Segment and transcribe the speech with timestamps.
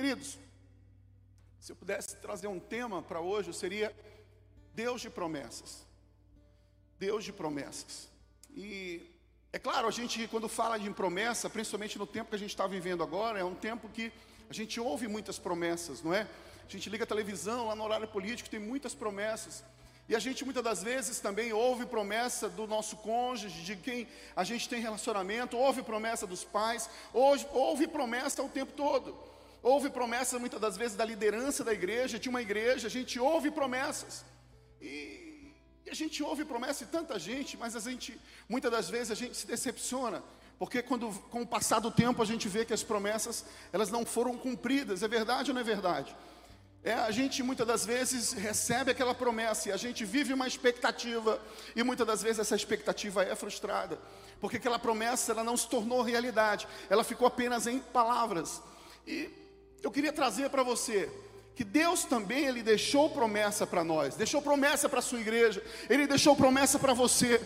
[0.00, 0.38] Queridos,
[1.60, 3.94] se eu pudesse trazer um tema para hoje, seria
[4.74, 5.86] Deus de promessas.
[6.98, 8.08] Deus de promessas.
[8.56, 9.02] E
[9.52, 12.66] é claro, a gente, quando fala de promessa, principalmente no tempo que a gente está
[12.66, 14.10] vivendo agora, é um tempo que
[14.48, 16.26] a gente ouve muitas promessas, não é?
[16.66, 19.62] A gente liga a televisão, lá no horário político, tem muitas promessas.
[20.08, 24.44] E a gente muitas das vezes também ouve promessa do nosso cônjuge, de quem a
[24.44, 29.29] gente tem relacionamento, ouve promessa dos pais, ouve, ouve promessa o tempo todo.
[29.62, 33.50] Houve promessas muitas das vezes da liderança da igreja, de uma igreja, a gente ouve
[33.50, 34.24] promessas.
[34.80, 35.52] E,
[35.84, 39.14] e a gente ouve promessas de tanta gente, mas a gente, muitas das vezes a
[39.14, 40.22] gente se decepciona,
[40.58, 44.04] porque quando com o passar do tempo a gente vê que as promessas, elas não
[44.06, 45.02] foram cumpridas.
[45.02, 46.16] É verdade ou não é verdade?
[46.82, 51.38] É, a gente muitas das vezes recebe aquela promessa e a gente vive uma expectativa
[51.76, 53.98] e muitas das vezes essa expectativa é frustrada,
[54.40, 58.62] porque aquela promessa ela não se tornou realidade, ela ficou apenas em palavras.
[59.06, 59.28] E
[59.82, 61.08] eu queria trazer para você
[61.54, 66.06] que Deus também ele deixou promessa para nós, deixou promessa para a sua igreja, ele
[66.06, 67.40] deixou promessa para você.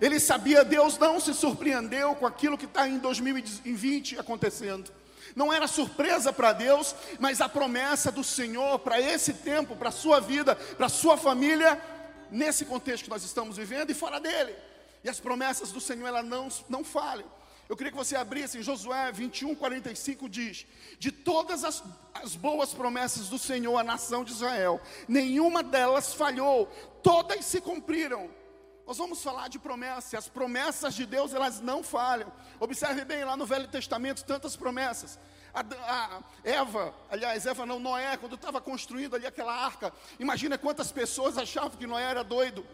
[0.00, 4.90] Ele sabia, Deus não se surpreendeu com aquilo que está em 2020 acontecendo.
[5.36, 9.92] Não era surpresa para Deus, mas a promessa do Senhor para esse tempo, para a
[9.92, 11.80] sua vida, para a sua família,
[12.30, 14.54] nesse contexto que nós estamos vivendo e fora dele.
[15.04, 17.26] E as promessas do Senhor, elas não, não falham.
[17.70, 20.66] Eu queria que você abrisse em Josué 21, 45, diz:
[20.98, 26.66] De todas as, as boas promessas do Senhor à nação de Israel, nenhuma delas falhou,
[27.00, 28.28] todas se cumpriram.
[28.84, 32.32] Nós vamos falar de promessas, as promessas de Deus elas não falham.
[32.58, 35.16] Observe bem lá no Velho Testamento tantas promessas.
[35.54, 40.90] A, a, Eva, aliás, Eva não, Noé, quando estava construindo ali aquela arca, imagina quantas
[40.90, 42.66] pessoas achavam que Noé era doido,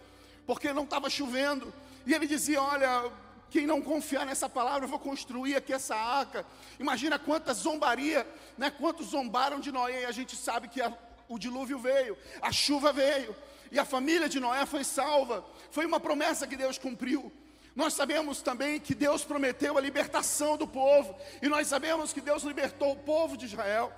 [0.47, 1.71] porque não estava chovendo.
[2.07, 3.13] E ele dizia: Olha,
[3.51, 6.45] quem não confiar nessa palavra, eu vou construir aqui essa arca.
[6.79, 8.27] Imagina quanta zombaria,
[8.59, 8.71] né?
[8.71, 10.93] Quantos zombaram de Noé, e a gente sabe que a,
[11.29, 13.35] o dilúvio veio, a chuva veio,
[13.71, 15.45] e a família de Noé foi salva.
[15.71, 17.33] Foi uma promessa que Deus cumpriu.
[17.75, 22.43] Nós sabemos também que Deus prometeu a libertação do povo, e nós sabemos que Deus
[22.43, 23.93] libertou o povo de Israel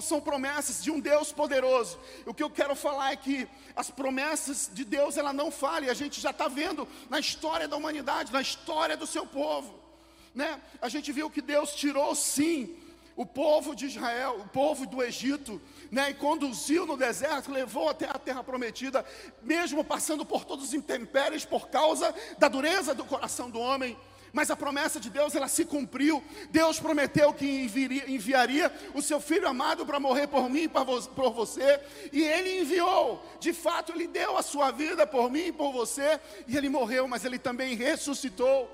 [0.00, 1.98] são promessas de um Deus poderoso.
[2.26, 5.90] O que eu quero falar é que as promessas de Deus ela não falham.
[5.90, 9.78] A gente já está vendo na história da humanidade, na história do seu povo,
[10.34, 10.60] né?
[10.80, 12.76] A gente viu que Deus tirou sim
[13.16, 18.06] o povo de Israel, o povo do Egito, né, e conduziu no deserto, levou até
[18.06, 19.04] a terra prometida,
[19.42, 23.94] mesmo passando por todos os intempéries por causa da dureza do coração do homem.
[24.32, 26.22] Mas a promessa de Deus, ela se cumpriu.
[26.50, 27.46] Deus prometeu que
[28.06, 31.80] enviaria, o seu filho amado para morrer por mim e por você.
[32.12, 33.24] E ele enviou.
[33.40, 36.20] De fato, ele deu a sua vida por mim e por você.
[36.46, 38.70] E ele morreu, mas ele também ressuscitou.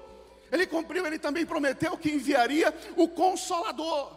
[0.53, 4.17] Ele cumpriu, ele também prometeu que enviaria o consolador.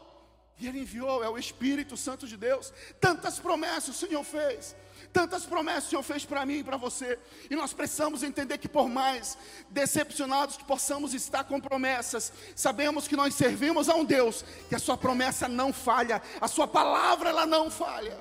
[0.60, 2.74] E ele enviou, é o Espírito Santo de Deus.
[3.00, 4.76] Tantas promessas o Senhor fez.
[5.12, 7.18] Tantas promessas o Senhor fez para mim e para você.
[7.50, 9.38] E nós precisamos entender que, por mais
[9.70, 14.80] decepcionados que possamos estar com promessas, sabemos que nós servimos a um Deus que a
[14.80, 18.20] sua promessa não falha, a sua palavra ela não falha.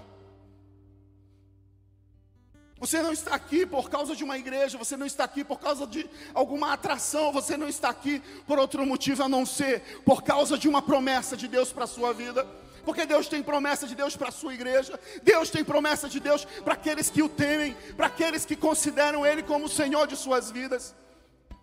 [2.80, 5.84] Você não está aqui por causa de uma igreja, você não está aqui por causa
[5.84, 10.56] de alguma atração, você não está aqui por outro motivo a não ser por causa
[10.56, 12.46] de uma promessa de Deus para a sua vida.
[12.88, 16.46] Porque Deus tem promessa de Deus para a sua igreja, Deus tem promessa de Deus
[16.64, 20.50] para aqueles que o temem, para aqueles que consideram Ele como o Senhor de suas
[20.50, 20.94] vidas.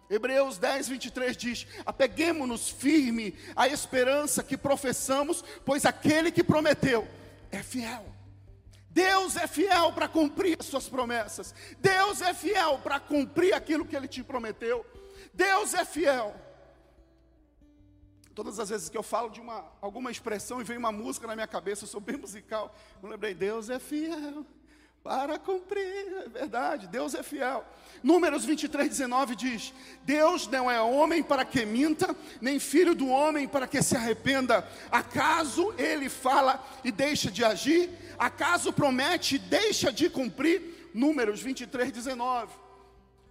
[0.07, 7.07] Hebreus 10, 23 diz: Apeguemos-nos firme à esperança que professamos, pois aquele que prometeu
[7.51, 8.05] é fiel.
[8.91, 13.95] Deus é fiel para cumprir as suas promessas, Deus é fiel para cumprir aquilo que
[13.95, 14.85] Ele te prometeu,
[15.33, 16.44] Deus é fiel.
[18.35, 21.35] Todas as vezes que eu falo de uma, alguma expressão e vem uma música na
[21.35, 22.75] minha cabeça, eu sou bem musical.
[23.01, 24.45] Eu lembrei, Deus é fiel
[25.01, 27.65] para cumprir, é verdade, Deus é fiel.
[28.03, 29.73] Números 23, 19 diz:
[30.03, 34.67] Deus não é homem para que minta, nem filho do homem para que se arrependa.
[34.91, 37.89] Acaso ele fala e deixa de agir?
[38.19, 40.91] Acaso promete e deixa de cumprir?
[40.93, 42.51] Números 23, 19.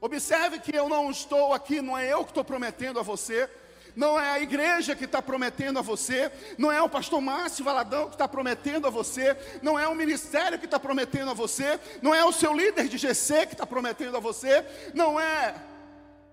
[0.00, 3.50] Observe que eu não estou aqui, não é eu que estou prometendo a você
[3.96, 8.08] não é a igreja que está prometendo a você, não é o pastor Márcio Valadão
[8.08, 12.14] que está prometendo a você, não é o ministério que está prometendo a você, não
[12.14, 15.54] é o seu líder de GC que está prometendo a você, não é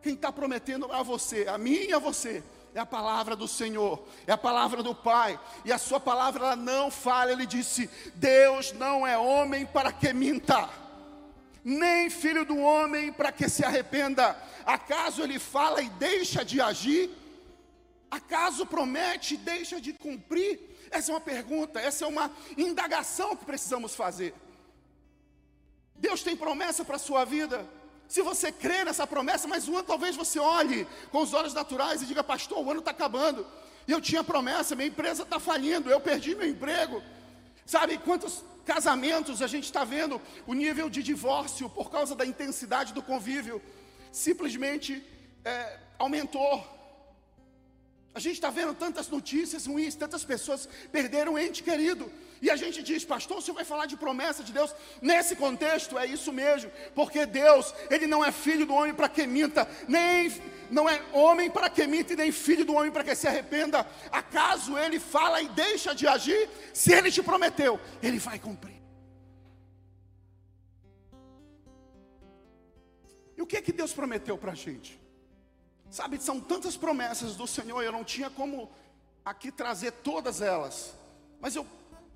[0.01, 2.43] quem está prometendo a você, a mim e a você,
[2.73, 6.55] é a palavra do Senhor, é a palavra do Pai, e a sua palavra ela
[6.55, 7.31] não falha.
[7.31, 10.69] Ele disse: Deus não é homem para que minta,
[11.63, 14.37] nem filho do homem para que se arrependa.
[14.65, 17.20] Acaso ele fala e deixa de agir?
[18.11, 20.59] Acaso promete e deixa de cumprir?
[20.91, 24.33] Essa é uma pergunta, essa é uma indagação que precisamos fazer.
[25.95, 27.65] Deus tem promessa para a sua vida.
[28.09, 32.01] Se você crê nessa promessa, mas um ano talvez você olhe com os olhos naturais
[32.01, 33.47] e diga, pastor, o ano está acabando.
[33.87, 37.01] Eu tinha promessa, minha empresa está falindo, eu perdi meu emprego.
[37.65, 42.93] Sabe quantos casamentos a gente está vendo o nível de divórcio por causa da intensidade
[42.93, 43.61] do convívio
[44.11, 45.01] simplesmente
[45.45, 46.80] é, aumentou.
[48.13, 52.11] A gente está vendo tantas notícias ruins, tantas pessoas perderam ente querido.
[52.41, 54.75] E a gente diz, pastor, o senhor vai falar de promessa de Deus?
[55.01, 59.25] Nesse contexto, é isso mesmo, porque Deus, Ele não é filho do homem para que
[59.25, 60.29] minta, nem
[60.69, 63.87] não é homem para que minta, e nem filho do homem para que se arrependa.
[64.11, 66.49] Acaso Ele fala e deixa de agir?
[66.73, 68.81] Se Ele te prometeu, Ele vai cumprir.
[73.37, 75.00] E o que é que Deus prometeu para a gente?
[75.91, 78.71] Sabe, são tantas promessas do Senhor, eu não tinha como
[79.25, 80.93] aqui trazer todas elas,
[81.41, 81.67] mas eu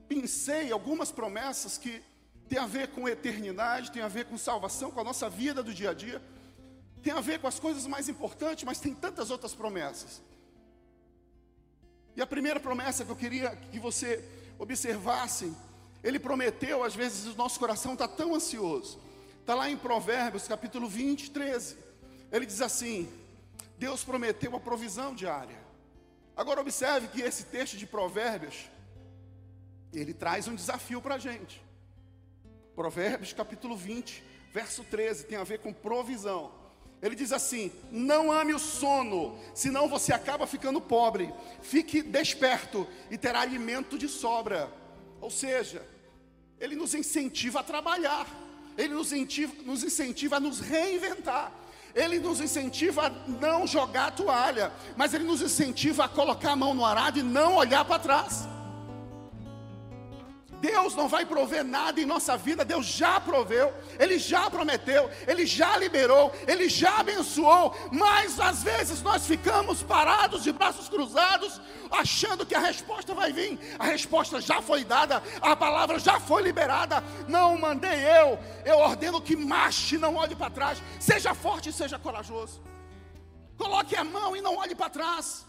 [0.07, 2.01] pensei algumas promessas que
[2.48, 5.74] tem a ver com eternidade, tem a ver com salvação, com a nossa vida do
[5.74, 6.22] dia a dia,
[7.04, 10.22] tem a ver com as coisas mais importantes, mas tem tantas outras promessas.
[12.16, 14.24] E a primeira promessa que eu queria que você
[14.57, 15.54] observasse,
[16.01, 19.01] ele prometeu, às vezes o nosso coração está tão ansioso,
[19.42, 21.77] está lá em Provérbios capítulo 20, 13,
[22.31, 23.25] ele diz assim:
[23.77, 25.57] Deus prometeu a provisão diária.
[26.36, 28.69] Agora observe que esse texto de Provérbios,
[29.94, 31.63] ele traz um desafio para a gente.
[32.75, 36.51] Provérbios capítulo 20, verso 13, tem a ver com provisão.
[37.01, 41.33] Ele diz assim: Não ame o sono, senão você acaba ficando pobre.
[41.62, 44.72] Fique desperto e terá alimento de sobra.
[45.22, 45.86] Ou seja,
[46.60, 48.27] ele nos incentiva a trabalhar,
[48.77, 51.54] ele nos incentiva, nos incentiva a nos reinventar.
[51.96, 56.56] Ele nos incentiva a não jogar a toalha, mas Ele nos incentiva a colocar a
[56.56, 58.48] mão no arado e não olhar para trás.
[60.66, 65.46] Deus não vai prover nada em nossa vida, Deus já proveu, Ele já prometeu, Ele
[65.46, 72.46] já liberou, Ele já abençoou, mas às vezes nós ficamos parados de braços cruzados, achando
[72.48, 77.04] que a resposta vai vir, a resposta já foi dada, a palavra já foi liberada,
[77.28, 82.00] não mandei eu, eu ordeno que marche, não olhe para trás, seja forte e seja
[82.00, 82.60] corajoso,
[83.56, 85.46] coloque a mão e não olhe para trás,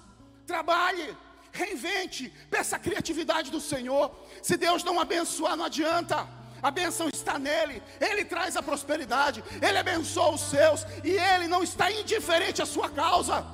[0.46, 1.16] trabalhe,
[1.62, 4.04] reinvente, peça a criatividade do Senhor.
[4.42, 6.18] Se Deus não abençoar, não adianta.
[6.62, 11.62] A benção está nele, ele traz a prosperidade, ele abençoa os seus e ele não
[11.62, 13.44] está indiferente à sua causa.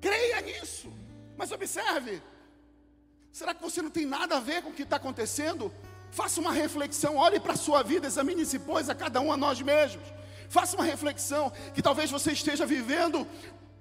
[0.00, 0.92] Creia nisso,
[1.36, 2.22] mas observe:
[3.30, 5.72] será que você não tem nada a ver com o que está acontecendo?
[6.10, 9.60] Faça uma reflexão, olhe para a sua vida, examine-se, pois, a cada um a nós
[9.60, 10.04] mesmos.
[10.48, 13.26] Faça uma reflexão que talvez você esteja vivendo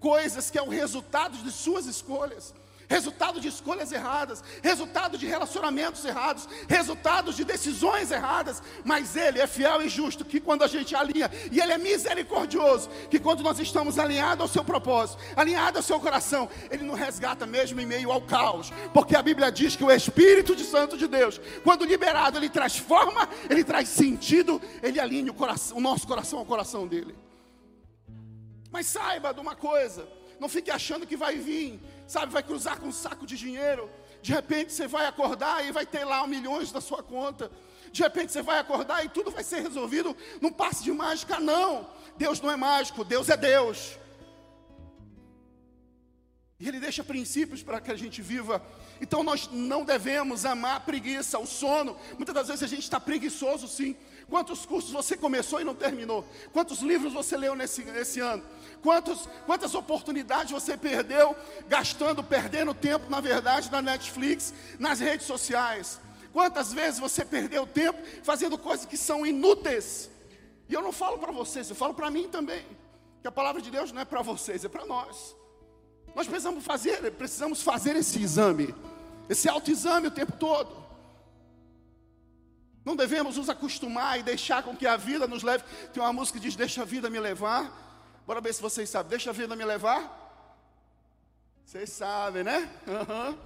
[0.01, 2.53] coisas que é o resultado de suas escolhas,
[2.89, 9.47] resultado de escolhas erradas, resultado de relacionamentos errados, resultado de decisões erradas, mas Ele é
[9.47, 13.59] fiel e justo, que quando a gente alinha, e Ele é misericordioso, que quando nós
[13.59, 18.11] estamos alinhados ao seu propósito, alinhados ao seu coração, Ele nos resgata mesmo em meio
[18.11, 22.37] ao caos, porque a Bíblia diz que o Espírito de Santo de Deus, quando liberado,
[22.37, 26.85] Ele traz forma, Ele traz sentido, Ele alinha o, coração, o nosso coração ao coração
[26.85, 27.15] dEle.
[28.71, 30.07] Mas saiba de uma coisa,
[30.39, 33.89] não fique achando que vai vir, sabe, vai cruzar com um saco de dinheiro.
[34.21, 37.51] De repente você vai acordar e vai ter lá milhões na sua conta.
[37.91, 41.39] De repente você vai acordar e tudo vai ser resolvido num passe de mágica.
[41.39, 43.97] Não, Deus não é mágico, Deus é Deus.
[46.57, 48.63] E Ele deixa princípios para que a gente viva.
[49.01, 51.97] Então nós não devemos amar a preguiça, o sono.
[52.15, 53.97] Muitas das vezes a gente está preguiçoso, sim.
[54.31, 56.25] Quantos cursos você começou e não terminou?
[56.53, 58.41] Quantos livros você leu nesse, nesse ano?
[58.81, 61.35] Quantos, quantas oportunidades você perdeu,
[61.67, 65.99] gastando, perdendo tempo, na verdade, na Netflix, nas redes sociais?
[66.31, 70.09] Quantas vezes você perdeu tempo fazendo coisas que são inúteis?
[70.69, 72.65] E eu não falo para vocês, eu falo para mim também.
[73.21, 75.35] Que a palavra de Deus não é para vocês, é para nós.
[76.15, 78.73] Nós precisamos fazer, precisamos fazer esse exame,
[79.27, 80.81] esse autoexame o tempo todo.
[82.83, 85.63] Não devemos nos acostumar e deixar com que a vida nos leve.
[85.93, 87.71] Tem uma música que diz: Deixa a vida me levar.
[88.25, 89.09] Bora ver se vocês sabem.
[89.09, 90.19] Deixa a vida me levar.
[91.65, 92.69] Vocês sabem, né?
[92.87, 93.37] Uhum.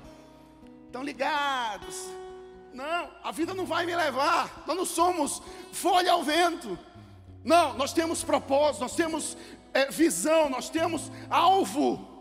[0.88, 1.96] Estão ligados.
[2.74, 4.64] Não, a vida não vai me levar.
[4.66, 6.78] Nós não somos folha ao vento.
[7.44, 9.38] Não, nós temos propósito, nós temos
[9.74, 12.15] é, visão, nós temos alvo.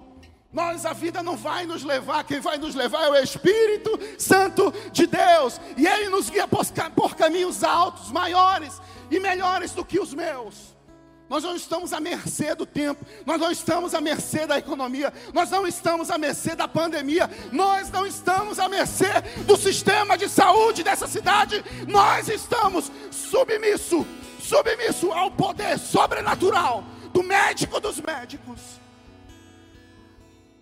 [0.55, 4.73] Nós, a vida não vai nos levar, quem vai nos levar é o Espírito Santo
[4.93, 8.81] de Deus, e Ele nos guia por, caminhos altos, maiores
[9.11, 10.73] e melhores do que os meus.
[11.29, 15.51] nós não estamos à mercê do tempo, nós não estamos à mercê da economia, nós
[15.51, 19.11] não estamos à mercê da pandemia, nós não estamos à mercê
[19.45, 24.07] do sistema de saúde dessa cidade, nós estamos submisso,
[24.39, 28.84] submisso ao poder sobrenatural do médico dos médicos.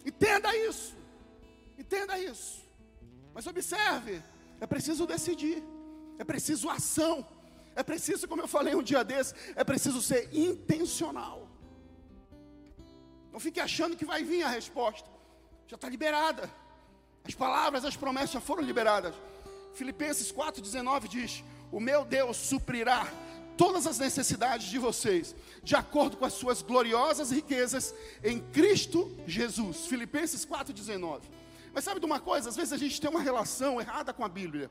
[0.04, 0.96] Entenda isso,
[1.78, 2.62] entenda isso.
[3.34, 4.22] Mas observe,
[4.60, 5.62] é preciso decidir,
[6.18, 7.26] é preciso ação.
[7.74, 11.48] É preciso, como eu falei um dia desse, é preciso ser intencional.
[13.32, 15.08] Não fique achando que vai vir a resposta.
[15.66, 16.50] Já está liberada.
[17.24, 19.14] As palavras, as promessas já foram liberadas.
[19.74, 23.06] Filipenses 4,19 diz: O meu Deus suprirá
[23.56, 29.86] todas as necessidades de vocês, de acordo com as suas gloriosas riquezas em Cristo Jesus.
[29.86, 31.20] Filipenses 4,19.
[31.74, 32.48] Mas sabe de uma coisa?
[32.48, 34.70] Às vezes a gente tem uma relação errada com a Bíblia,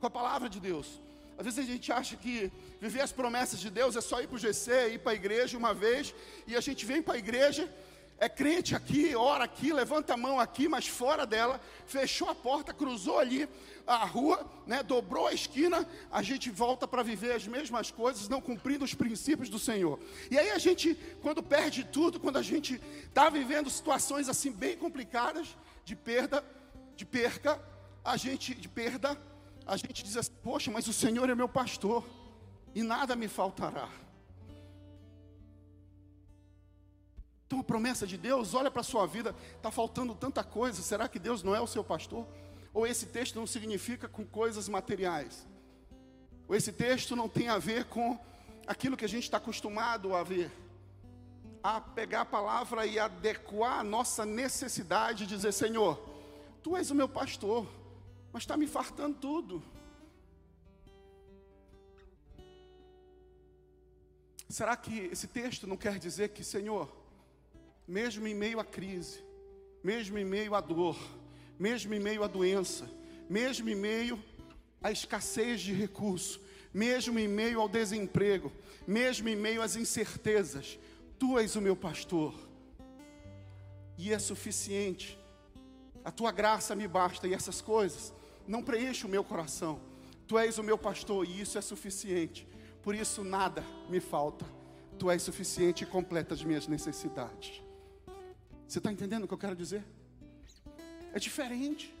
[0.00, 1.00] com a palavra de Deus.
[1.36, 4.36] Às vezes a gente acha que viver as promessas de Deus é só ir para
[4.36, 6.14] o GC, ir para a igreja uma vez,
[6.46, 7.72] e a gente vem para a igreja,
[8.20, 12.74] é crente aqui, ora aqui, levanta a mão aqui, mas fora dela, fechou a porta,
[12.74, 13.48] cruzou ali
[13.86, 18.40] a rua, né, dobrou a esquina, a gente volta para viver as mesmas coisas, não
[18.40, 19.98] cumprindo os princípios do Senhor.
[20.30, 24.76] E aí a gente, quando perde tudo, quando a gente está vivendo situações assim bem
[24.76, 26.44] complicadas, de perda,
[26.96, 27.62] de perca,
[28.04, 29.16] a gente, de perda,
[29.66, 32.04] a gente diz assim: Poxa, mas o Senhor é meu pastor
[32.74, 33.88] e nada me faltará.
[37.48, 41.08] Então a promessa de Deus, olha para a sua vida, está faltando tanta coisa, será
[41.08, 42.28] que Deus não é o seu pastor?
[42.74, 45.46] Ou esse texto não significa com coisas materiais?
[46.46, 48.18] Ou esse texto não tem a ver com
[48.66, 50.52] aquilo que a gente está acostumado a ver?
[51.62, 55.98] A pegar a palavra e adequar a nossa necessidade, dizer: Senhor,
[56.62, 57.66] Tu és o meu pastor,
[58.30, 59.62] mas está me fartando tudo.
[64.50, 66.97] Será que esse texto não quer dizer que, Senhor,
[67.88, 69.24] mesmo em meio à crise,
[69.82, 70.98] mesmo em meio à dor,
[71.58, 72.88] mesmo em meio à doença,
[73.28, 74.22] mesmo em meio
[74.82, 76.38] à escassez de recursos,
[76.72, 78.52] mesmo em meio ao desemprego,
[78.86, 80.78] mesmo em meio às incertezas,
[81.18, 82.32] Tu és o meu pastor,
[83.96, 85.18] e é suficiente,
[86.04, 88.12] a Tua graça me basta, e essas coisas
[88.46, 89.80] não preenche o meu coração.
[90.28, 92.46] Tu és o meu pastor e isso é suficiente.
[92.82, 94.44] Por isso nada me falta.
[94.98, 97.62] Tu és suficiente e completa as minhas necessidades.
[98.68, 99.84] Você está entendendo o que eu quero dizer?
[101.12, 101.94] É diferente.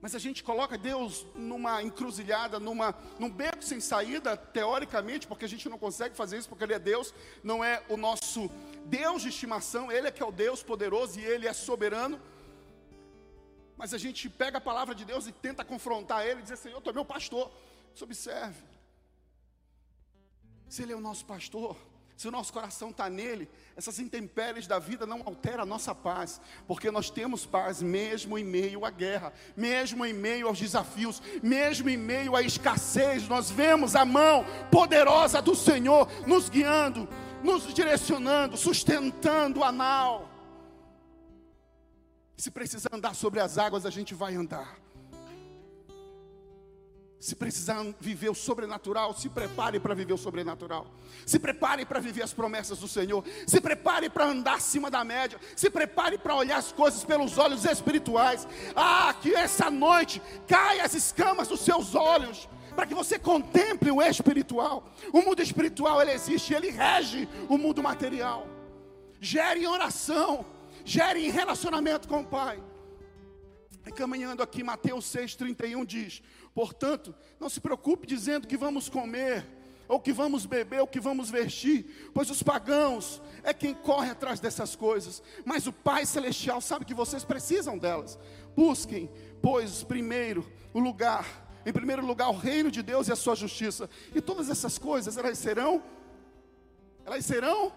[0.00, 5.48] Mas a gente coloca Deus numa encruzilhada, numa, num beco sem saída, teoricamente, porque a
[5.48, 7.12] gente não consegue fazer isso, porque Ele é Deus,
[7.42, 8.50] não é o nosso
[8.86, 12.18] Deus de estimação, Ele é que é o Deus poderoso e Ele é soberano
[13.82, 16.80] mas a gente pega a palavra de Deus e tenta confrontar Ele e dizer: Senhor,
[16.80, 17.50] tu é meu pastor.
[17.92, 18.62] Você observe.
[20.68, 21.76] Se Ele é o nosso pastor,
[22.22, 26.40] se o nosso coração está nele, essas intempéries da vida não alteram a nossa paz,
[26.68, 31.90] porque nós temos paz mesmo em meio à guerra, mesmo em meio aos desafios, mesmo
[31.90, 37.08] em meio à escassez, nós vemos a mão poderosa do Senhor nos guiando,
[37.42, 40.30] nos direcionando, sustentando a nau.
[42.36, 44.81] Se precisar andar sobre as águas, a gente vai andar.
[47.22, 50.88] Se precisar viver o sobrenatural, se prepare para viver o sobrenatural.
[51.24, 53.22] Se prepare para viver as promessas do Senhor.
[53.46, 55.38] Se prepare para andar acima da média.
[55.54, 58.48] Se prepare para olhar as coisas pelos olhos espirituais.
[58.74, 62.48] Ah, que essa noite caia as escamas dos seus olhos.
[62.74, 64.92] Para que você contemple o espiritual.
[65.12, 68.48] O mundo espiritual ele existe, ele rege o mundo material.
[69.20, 70.44] Gere em oração
[70.84, 72.60] gere em relacionamento com o Pai.
[73.86, 76.22] E caminhando aqui, Mateus 6,31 diz:
[76.54, 79.44] Portanto, não se preocupe dizendo que vamos comer,
[79.88, 84.40] ou que vamos beber, ou que vamos vestir, pois os pagãos é quem corre atrás
[84.40, 88.18] dessas coisas, mas o Pai Celestial sabe que vocês precisam delas.
[88.56, 89.10] Busquem,
[89.40, 91.26] pois, primeiro o lugar,
[91.66, 95.16] em primeiro lugar, o reino de Deus e a sua justiça, e todas essas coisas,
[95.16, 95.82] elas serão,
[97.04, 97.72] elas serão,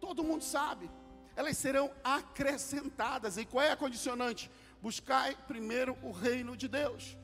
[0.00, 0.88] todo mundo sabe,
[1.36, 3.36] elas serão acrescentadas.
[3.36, 4.50] E qual é a condicionante?
[4.82, 7.16] Buscai primeiro o reino de Deus.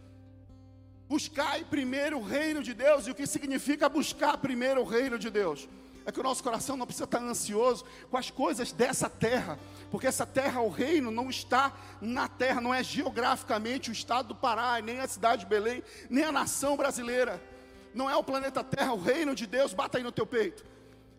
[1.08, 3.06] Buscai primeiro o reino de Deus.
[3.06, 5.68] E o que significa buscar primeiro o reino de Deus?
[6.04, 9.58] É que o nosso coração não precisa estar ansioso com as coisas dessa terra,
[9.90, 14.34] porque essa terra, o reino, não está na terra, não é geograficamente o estado do
[14.34, 17.42] Pará, nem a cidade de Belém, nem a nação brasileira,
[17.92, 20.64] não é o planeta Terra, o reino de Deus, bata aí no teu peito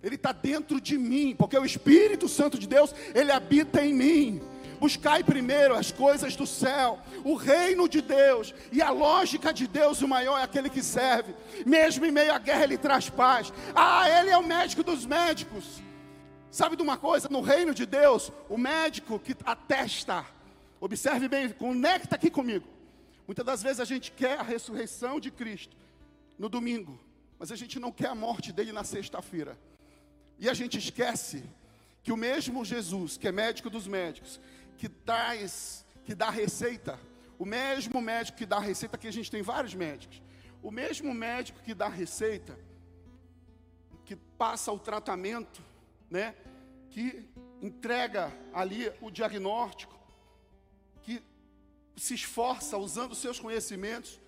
[0.04, 4.42] ele está dentro de mim, porque o Espírito Santo de Deus, ele habita em mim.
[4.80, 10.02] Buscai primeiro as coisas do céu, o reino de Deus e a lógica de Deus,
[10.02, 11.34] o maior é aquele que serve.
[11.66, 13.52] Mesmo em meio à guerra, ele traz paz.
[13.76, 15.82] Ah, ele é o médico dos médicos.
[16.52, 17.28] Sabe de uma coisa?
[17.30, 20.26] No reino de Deus, o médico que atesta,
[20.80, 22.68] observe bem, conecta aqui comigo.
[23.26, 25.76] Muitas das vezes a gente quer a ressurreição de Cristo
[26.40, 27.00] no domingo,
[27.38, 29.58] mas a gente não quer a morte dele na sexta-feira.
[30.40, 31.44] E a gente esquece
[32.04, 34.40] que o mesmo Jesus, que é médico dos médicos,
[34.78, 37.00] que traz, que dá receita,
[37.38, 40.22] o mesmo médico que dá receita, que a gente tem vários médicos,
[40.62, 42.58] o mesmo médico que dá receita,
[44.06, 45.62] que passa o tratamento,
[46.10, 46.36] né,
[46.90, 47.28] que
[47.62, 49.98] entrega ali o diagnóstico,
[51.02, 51.22] que
[51.96, 54.20] se esforça usando os seus conhecimentos,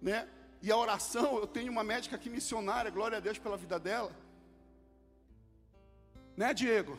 [0.00, 0.28] né,
[0.62, 4.10] e a oração, eu tenho uma médica aqui missionária, glória a Deus pela vida dela.
[6.36, 6.98] Né, Diego?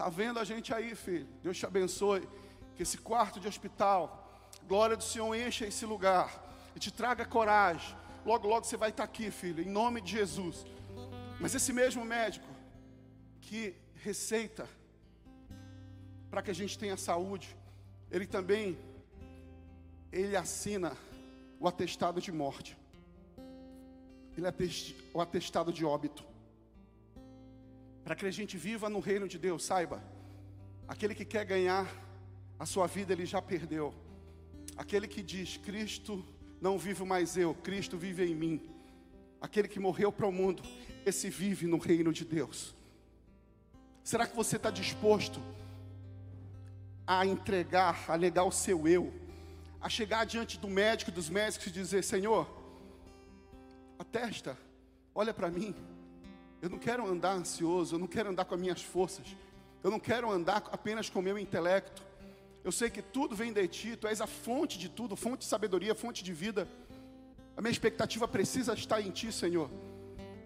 [0.00, 1.28] Tá vendo a gente aí, filho?
[1.42, 2.26] Deus te abençoe.
[2.74, 6.28] Que esse quarto de hospital, glória do Senhor encha esse lugar
[6.74, 7.94] e te traga coragem.
[8.24, 10.64] Logo, logo você vai estar aqui, filho, em nome de Jesus.
[11.38, 12.48] Mas esse mesmo médico
[13.42, 14.66] que receita
[16.30, 17.54] para que a gente tenha saúde,
[18.10, 18.78] ele também
[20.10, 20.96] ele assina
[21.58, 22.74] o atestado de morte
[24.36, 24.54] ele é
[25.12, 26.24] o atestado de óbito.
[28.10, 30.02] Para que a gente viva no reino de Deus, saiba,
[30.88, 31.88] aquele que quer ganhar
[32.58, 33.94] a sua vida, ele já perdeu.
[34.76, 36.24] Aquele que diz, Cristo
[36.60, 38.68] não vivo mais eu, Cristo vive em mim.
[39.40, 40.60] Aquele que morreu para o mundo,
[41.06, 42.74] esse vive no reino de Deus.
[44.02, 45.40] Será que você está disposto
[47.06, 49.14] a entregar, a negar o seu eu,
[49.80, 52.44] a chegar diante do médico, dos médicos e dizer: Senhor,
[54.00, 54.58] atesta,
[55.14, 55.72] olha para mim.
[56.60, 59.36] Eu não quero andar ansioso, eu não quero andar com as minhas forças,
[59.82, 62.02] eu não quero andar apenas com o meu intelecto.
[62.62, 65.44] Eu sei que tudo vem de ti, tu és a fonte de tudo, fonte de
[65.46, 66.68] sabedoria, fonte de vida.
[67.56, 69.70] A minha expectativa precisa estar em ti, Senhor.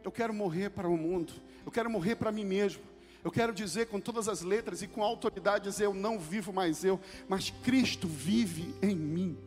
[0.04, 1.32] Eu quero morrer para o mundo,
[1.66, 2.82] eu quero morrer para mim mesmo.
[3.24, 7.00] Eu quero dizer com todas as letras e com autoridade eu não vivo mais eu,
[7.26, 9.38] mas Cristo vive em mim.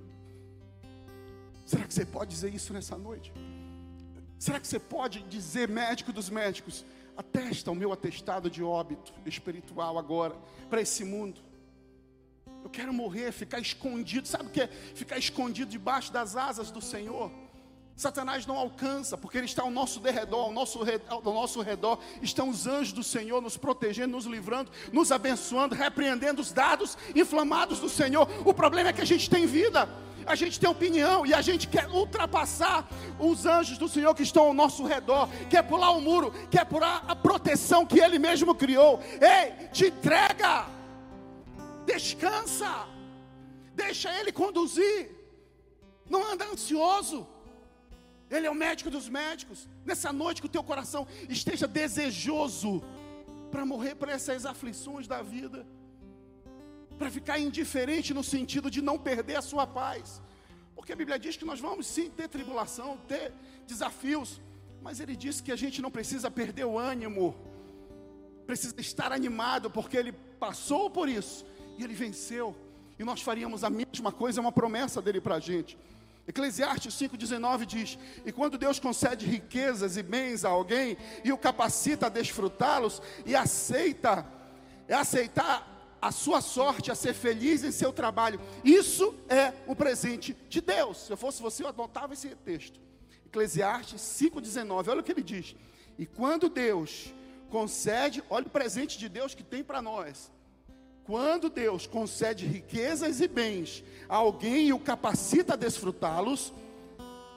[1.63, 3.31] Será que você pode dizer isso nessa noite?
[4.39, 9.97] Será que você pode dizer, médico dos médicos, atesta o meu atestado de óbito espiritual
[9.97, 10.35] agora,
[10.69, 11.41] para esse mundo?
[12.63, 14.27] Eu quero morrer, ficar escondido.
[14.27, 14.67] Sabe o que é?
[14.67, 17.31] Ficar escondido debaixo das asas do Senhor.
[17.95, 22.49] Satanás não alcança, porque ele está ao nosso derredor, ao nosso, ao nosso redor estão
[22.49, 27.89] os anjos do Senhor nos protegendo, nos livrando, nos abençoando, repreendendo os dados inflamados do
[27.89, 28.29] Senhor.
[28.45, 29.89] O problema é que a gente tem vida
[30.27, 32.87] a gente tem opinião e a gente quer ultrapassar
[33.19, 37.03] os anjos do Senhor que estão ao nosso redor, quer pular o muro, quer pular
[37.07, 38.99] a proteção que Ele mesmo criou.
[39.21, 40.65] Ei, te entrega,
[41.85, 42.87] descansa,
[43.73, 45.09] deixa Ele conduzir,
[46.09, 47.27] não anda ansioso.
[48.29, 49.69] Ele é o médico dos médicos.
[49.85, 52.83] Nessa noite que o teu coração esteja desejoso
[53.49, 55.65] para morrer para essas aflições da vida
[56.97, 60.21] para ficar indiferente no sentido de não perder a sua paz.
[60.75, 63.31] Porque a Bíblia diz que nós vamos sim ter tribulação, ter
[63.67, 64.41] desafios,
[64.81, 67.35] mas ele diz que a gente não precisa perder o ânimo,
[68.45, 71.45] precisa estar animado, porque ele passou por isso
[71.77, 72.55] e ele venceu.
[72.97, 75.77] E nós faríamos a mesma coisa, é uma promessa dele para a gente.
[76.27, 82.07] Eclesiastes 5,19 diz: E quando Deus concede riquezas e bens a alguém e o capacita
[82.07, 84.25] a desfrutá-los e aceita,
[84.87, 88.39] é aceitar a sua sorte, a ser feliz em seu trabalho.
[88.63, 91.05] Isso é um presente de Deus.
[91.05, 92.79] Se eu fosse você, eu adotava esse texto.
[93.25, 95.55] Eclesiastes 5,19, olha o que ele diz.
[95.97, 97.13] E quando Deus
[97.49, 100.31] concede, olha o presente de Deus que tem para nós.
[101.03, 106.53] Quando Deus concede riquezas e bens a alguém e o capacita a desfrutá-los,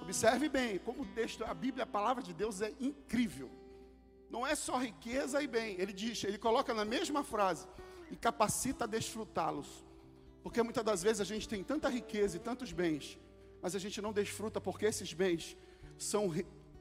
[0.03, 3.49] observe bem, como o texto, a Bíblia, a palavra de Deus é incrível.
[4.29, 5.77] Não é só riqueza e bem.
[5.79, 7.67] Ele diz, ele coloca na mesma frase,
[8.11, 9.85] e capacita a desfrutá-los.
[10.43, 13.19] Porque muitas das vezes a gente tem tanta riqueza e tantos bens,
[13.63, 15.57] mas a gente não desfruta porque esses bens
[15.99, 16.33] são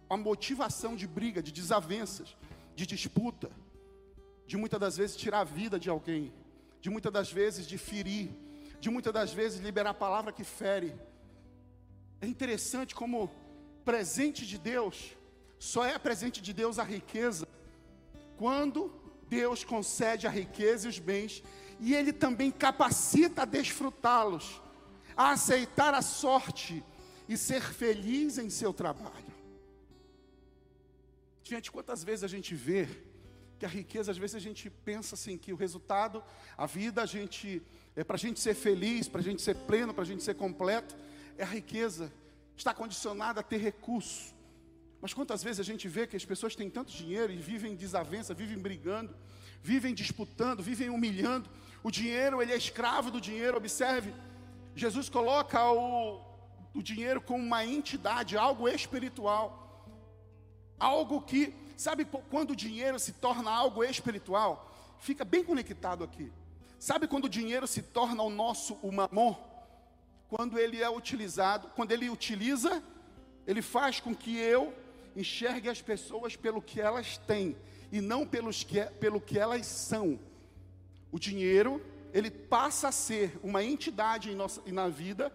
[0.10, 2.36] a motivação de briga, de desavenças,
[2.76, 3.52] de disputa,
[4.48, 6.34] de muitas das vezes tirar a vida de alguém,
[6.82, 8.30] de muitas das vezes de ferir,
[8.80, 10.96] de muitas das vezes liberar a palavra que fere.
[12.22, 13.30] É interessante como
[13.84, 15.16] presente de Deus,
[15.60, 17.48] só é presente de Deus a riqueza
[18.38, 18.90] quando
[19.30, 21.44] Deus concede a riqueza e os bens,
[21.80, 24.62] e Ele também capacita a desfrutá-los,
[25.16, 26.84] a aceitar a sorte
[27.28, 29.30] e ser feliz em seu trabalho.
[31.44, 32.88] Gente, quantas vezes a gente vê
[33.60, 36.24] que a riqueza, às vezes a gente pensa assim, que o resultado,
[36.58, 37.62] a vida, a gente,
[37.96, 40.36] é para a gente ser feliz, para a gente ser pleno, para a gente ser
[40.36, 40.96] completo,
[41.38, 42.12] é a riqueza,
[42.56, 44.34] está condicionada a ter recurso.
[45.02, 48.34] Mas quantas vezes a gente vê que as pessoas têm tanto dinheiro e vivem desavença,
[48.34, 49.16] vivem brigando,
[49.62, 51.50] vivem disputando, vivem humilhando.
[51.82, 54.14] O dinheiro, ele é escravo do dinheiro, observe.
[54.76, 56.22] Jesus coloca o,
[56.74, 59.66] o dinheiro como uma entidade, algo espiritual.
[60.78, 64.70] Algo que, sabe quando o dinheiro se torna algo espiritual?
[65.00, 66.32] Fica bem conectado aqui.
[66.78, 69.36] Sabe quando o dinheiro se torna o nosso o mamon?
[70.30, 72.84] Quando ele é utilizado, quando ele utiliza,
[73.48, 74.74] ele faz com que eu
[75.20, 77.56] enxergue as pessoas pelo que elas têm
[77.92, 80.20] e não pelos que, pelo que elas são.
[81.12, 81.82] O dinheiro,
[82.14, 85.32] ele passa a ser uma entidade em nossa, na vida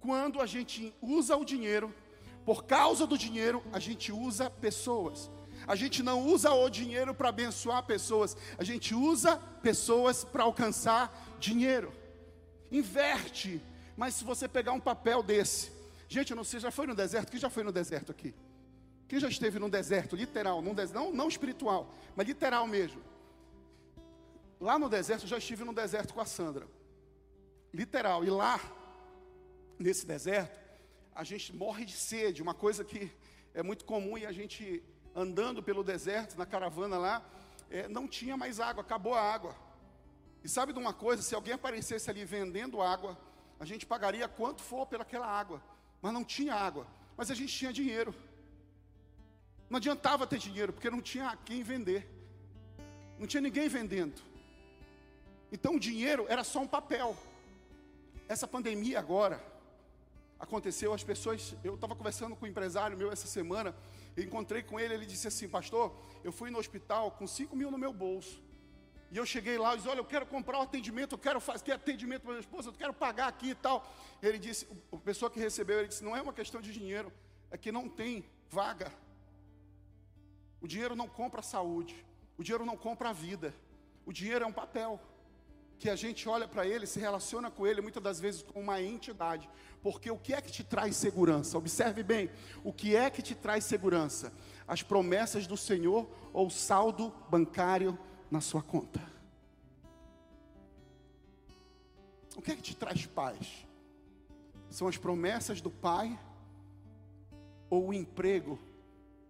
[0.00, 1.94] quando a gente usa o dinheiro,
[2.44, 5.30] por causa do dinheiro, a gente usa pessoas.
[5.66, 11.36] A gente não usa o dinheiro para abençoar pessoas, a gente usa pessoas para alcançar
[11.40, 11.92] dinheiro.
[12.70, 13.60] Inverte,
[13.96, 15.72] mas se você pegar um papel desse,
[16.08, 17.30] gente, eu não sei, já foi no deserto?
[17.30, 18.34] Quem já foi no deserto aqui?
[19.08, 23.02] Quem já esteve no deserto, literal, num não, não espiritual, mas literal mesmo.
[24.60, 26.68] Lá no deserto, eu já estive no deserto com a Sandra.
[27.72, 28.60] Literal, e lá,
[29.78, 30.58] nesse deserto,
[31.14, 33.10] a gente morre de sede, uma coisa que
[33.54, 34.82] é muito comum e a gente
[35.14, 37.26] andando pelo deserto, na caravana lá,
[37.70, 39.56] é, não tinha mais água, acabou a água.
[40.44, 43.18] E sabe de uma coisa, se alguém aparecesse ali vendendo água,
[43.58, 45.62] a gente pagaria quanto for pelaquela água,
[46.00, 48.14] mas não tinha água, mas a gente tinha dinheiro.
[49.68, 52.08] Não adiantava ter dinheiro, porque não tinha quem vender.
[53.18, 54.22] Não tinha ninguém vendendo.
[55.50, 57.16] Então o dinheiro era só um papel.
[58.28, 59.42] Essa pandemia agora
[60.38, 61.54] aconteceu, as pessoas.
[61.64, 63.74] Eu estava conversando com um empresário meu essa semana,
[64.16, 67.78] encontrei com ele, ele disse assim, pastor, eu fui no hospital com 5 mil no
[67.78, 68.42] meu bolso.
[69.10, 71.72] E eu cheguei lá e disse, olha, eu quero comprar um atendimento, eu quero fazer
[71.72, 73.90] atendimento para minha esposa, eu quero pagar aqui e tal.
[74.22, 77.10] Ele disse, a pessoa que recebeu, ele disse, não é uma questão de dinheiro,
[77.50, 78.92] é que não tem vaga.
[80.60, 82.04] O dinheiro não compra saúde,
[82.36, 83.54] o dinheiro não compra a vida.
[84.04, 85.00] O dinheiro é um papel
[85.78, 88.82] que a gente olha para ele, se relaciona com ele muitas das vezes com uma
[88.82, 89.48] entidade.
[89.80, 91.56] Porque o que é que te traz segurança?
[91.56, 92.30] Observe bem,
[92.64, 94.32] o que é que te traz segurança?
[94.66, 97.96] As promessas do Senhor ou o saldo bancário
[98.30, 99.00] na sua conta?
[102.36, 103.66] O que é que te traz paz?
[104.70, 106.18] São as promessas do Pai
[107.70, 108.58] ou o emprego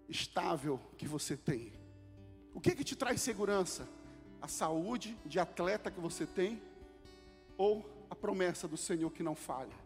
[0.09, 1.73] estável que você tem?
[2.55, 3.88] O que que te traz segurança?
[4.40, 6.62] A saúde de atleta que você tem
[7.57, 9.77] ou a promessa do Senhor que não falha?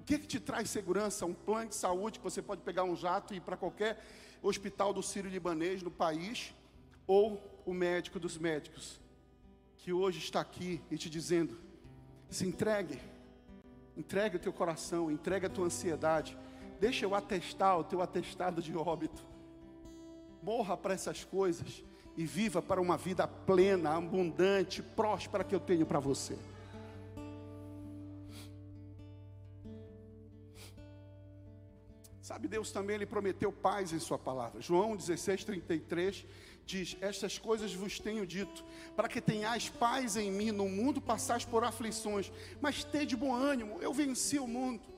[0.00, 1.26] O que que te traz segurança?
[1.26, 4.02] Um plano de saúde que você pode pegar um jato e ir para qualquer
[4.40, 6.54] hospital do Sírio-Libanês no país
[7.06, 9.00] ou o médico dos médicos
[9.78, 11.56] que hoje está aqui e te dizendo:
[12.28, 13.00] se entregue,
[13.96, 16.36] entregue o teu coração, entregue a tua ansiedade,
[16.78, 19.24] Deixa eu atestar o teu atestado de óbito.
[20.42, 21.82] Morra para essas coisas
[22.16, 26.36] e viva para uma vida plena, abundante, próspera que eu tenho para você.
[32.26, 34.60] Sabe, Deus também ele prometeu paz em sua palavra.
[34.60, 36.26] João 16, 33
[36.64, 38.64] diz: Estas coisas vos tenho dito,
[38.96, 40.50] para que tenhais paz em mim.
[40.50, 44.95] No mundo passais por aflições, mas tede bom ânimo, eu venci o mundo.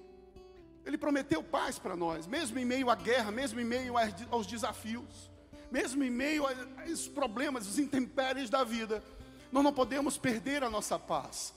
[0.89, 3.93] Ele prometeu paz para nós, mesmo em meio à guerra, mesmo em meio
[4.31, 5.31] aos desafios,
[5.71, 9.05] mesmo em meio aos problemas, os intempéries da vida.
[9.53, 11.53] Nós não podemos perder a nossa paz.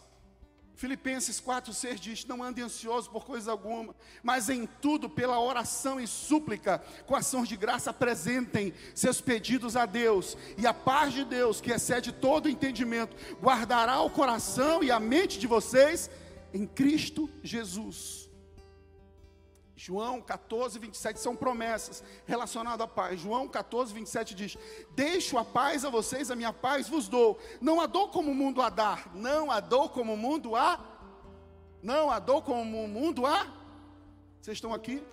[0.76, 6.06] Filipenses 4,6 diz: Não andem ansiosos por coisa alguma, mas em tudo, pela oração e
[6.06, 11.62] súplica, com ações de graça, apresentem seus pedidos a Deus, e a paz de Deus,
[11.62, 16.12] que excede todo entendimento, guardará o coração e a mente de vocês
[16.54, 18.21] em Cristo Jesus.
[19.84, 23.20] João 14, 27 são promessas relacionadas à paz.
[23.20, 24.56] João 14, 27 diz:
[24.92, 27.40] Deixo a paz a vocês, a minha paz vos dou.
[27.60, 29.12] Não a dou como o mundo a dar.
[29.16, 30.80] Não a dou como o mundo a.
[31.82, 33.52] Não a dou como o mundo a.
[34.40, 35.04] Vocês estão aqui?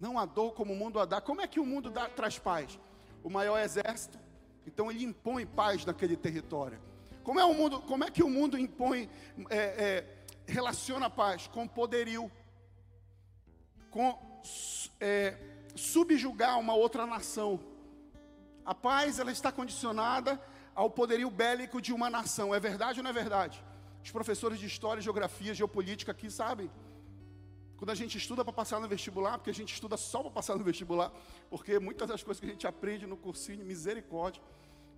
[0.00, 1.20] Não a dou como o mundo a dar.
[1.20, 2.80] Como é que o mundo dá, traz paz?
[3.22, 4.18] O maior exército,
[4.66, 6.80] então ele impõe paz naquele território.
[7.22, 9.10] Como é, o mundo, como é que o mundo impõe,
[9.50, 11.46] é, é, relaciona paz?
[11.46, 12.32] Com poderio
[13.96, 14.08] com
[15.00, 15.34] é,
[15.74, 17.58] subjugar uma outra nação.
[18.62, 20.38] A paz ela está condicionada
[20.74, 22.54] ao poderio bélico de uma nação.
[22.54, 23.64] É verdade ou não é verdade?
[24.04, 26.70] Os professores de história, geografia, geopolítica aqui sabem.
[27.78, 30.56] Quando a gente estuda para passar no vestibular, porque a gente estuda só para passar
[30.56, 31.10] no vestibular,
[31.48, 34.42] porque muitas das coisas que a gente aprende no cursinho, misericórdia,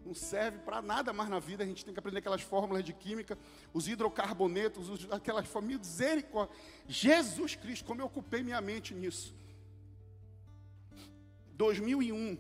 [0.08, 1.62] não serve para nada mais na vida.
[1.62, 3.38] A gente tem que aprender aquelas fórmulas de química,
[3.72, 6.54] os hidrocarbonetos, os, aquelas fórmulas, misericórdia.
[6.88, 9.34] Jesus Cristo, como eu ocupei minha mente nisso.
[11.52, 12.38] 2001.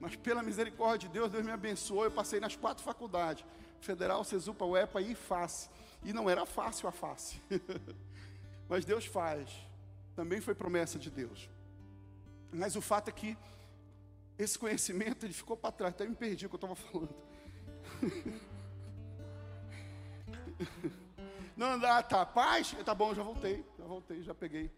[0.00, 2.04] Mas pela misericórdia de Deus, Deus me abençoou.
[2.04, 3.44] Eu passei nas quatro faculdades:
[3.80, 5.70] Federal, Cesupa, UEPA e FACE.
[6.02, 7.40] E não era fácil a face.
[8.68, 9.50] Mas Deus faz.
[10.16, 11.48] Também foi promessa de Deus.
[12.52, 13.36] Mas o fato é que
[14.38, 15.94] esse conhecimento ele ficou para trás.
[15.94, 17.14] Até me perdi o que eu estava falando.
[21.56, 22.74] Não, ah, tá, paz?
[22.84, 24.70] Tá bom, já voltei, já voltei, já peguei.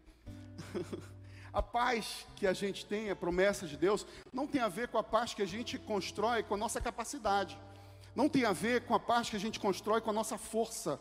[1.52, 4.98] A paz que a gente tem, a promessa de Deus, não tem a ver com
[4.98, 7.58] a paz que a gente constrói com a nossa capacidade.
[8.14, 11.00] Não tem a ver com a paz que a gente constrói com a nossa força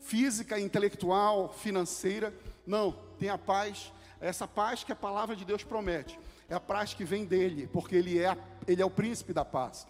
[0.00, 2.34] física, intelectual, financeira.
[2.66, 6.18] Não, tem a paz, essa paz que a palavra de Deus promete.
[6.50, 8.36] É a paz que vem dele, porque ele é,
[8.66, 9.86] ele é o príncipe da paz.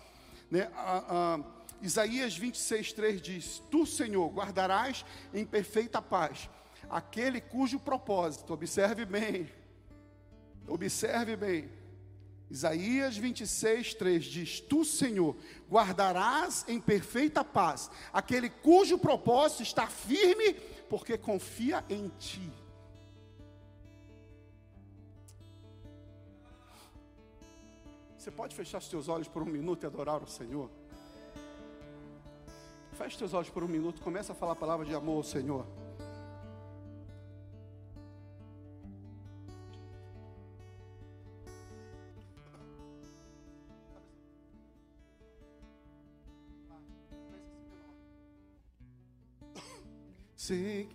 [0.48, 0.70] Né?
[0.76, 1.40] A, a,
[1.82, 6.48] Isaías 26, 3 diz: Tu, Senhor, guardarás em perfeita paz
[6.88, 9.48] aquele cujo propósito, observe bem,
[10.70, 11.68] Observe bem.
[12.48, 15.36] Isaías 26, 3 diz: Tu, Senhor,
[15.68, 20.54] guardarás em perfeita paz aquele cujo propósito está firme,
[20.88, 22.52] porque confia em ti.
[28.20, 30.68] Você pode fechar os teus olhos por um minuto e adorar o Senhor?
[32.98, 35.66] Feche teus olhos por um minuto, começa a falar a palavra de amor ao Senhor.
[50.36, 50.90] Sei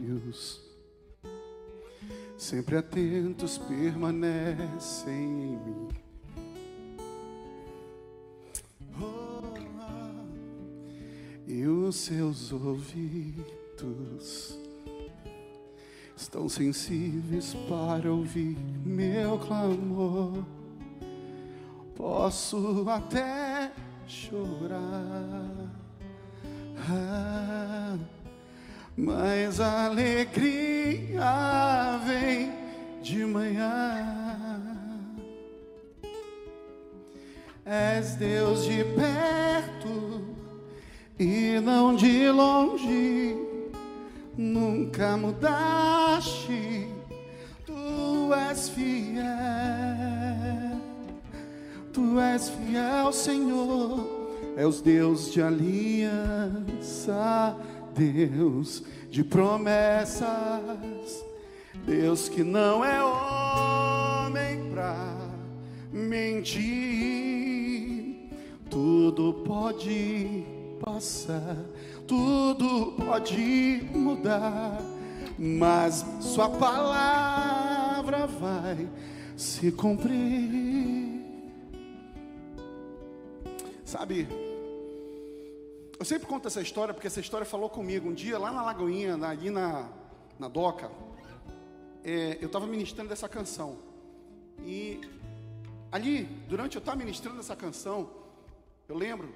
[0.00, 0.60] olhos,
[2.36, 5.88] sempre atentos, permanecem em mim.
[9.00, 9.54] Oh,
[11.46, 14.58] e os seus ouvidos
[16.16, 20.44] estão sensíveis para ouvir meu clamor.
[21.96, 23.72] Posso até
[24.06, 25.70] chorar,
[26.88, 27.98] ah,
[28.96, 31.22] mas a alegria
[32.04, 32.52] vem
[33.02, 34.60] de manhã.
[37.64, 40.20] És Deus de perto
[41.18, 43.36] e não de longe,
[44.36, 46.88] nunca mudaste,
[47.66, 49.20] tu és fiel.
[51.92, 54.08] Tu és fiel, Senhor,
[54.56, 55.94] é os Deus de aliança,
[57.94, 60.28] Deus de promessas,
[61.84, 65.16] Deus que não é homem pra
[65.92, 66.70] mentir.
[68.68, 70.44] Tudo pode
[70.80, 71.56] passar,
[72.06, 74.80] tudo pode mudar,
[75.38, 78.88] mas Sua palavra vai
[79.36, 81.20] se cumprir.
[83.84, 84.28] Sabe,
[86.00, 88.08] eu sempre conto essa história porque essa história falou comigo.
[88.08, 89.86] Um dia lá na Lagoinha, ali na,
[90.38, 90.90] na Doca,
[92.02, 93.76] é, eu estava ministrando essa canção.
[94.64, 94.98] E
[95.92, 98.08] ali, durante eu estar ministrando essa canção,
[98.88, 99.28] eu lembro,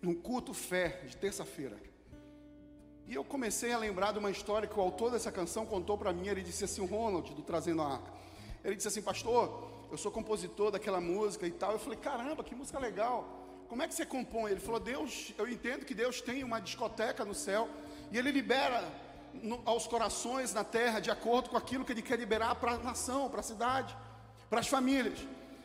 [0.00, 1.76] num culto fé de terça-feira.
[3.06, 6.10] E eu comecei a lembrar de uma história que o autor dessa canção contou para
[6.10, 6.26] mim.
[6.26, 8.10] Ele disse assim: Ronald, do Trazendo a Arca.
[8.64, 11.72] Ele disse assim, pastor, eu sou compositor daquela música e tal.
[11.72, 13.39] Eu falei, caramba, que música legal
[13.70, 14.50] como é que você compõe?
[14.50, 17.68] Ele falou, Deus, eu entendo que Deus tem uma discoteca no céu
[18.10, 18.82] e Ele libera
[19.32, 22.78] no, aos corações na terra de acordo com aquilo que Ele quer liberar para a
[22.78, 23.96] nação, para a cidade,
[24.50, 25.20] para as famílias.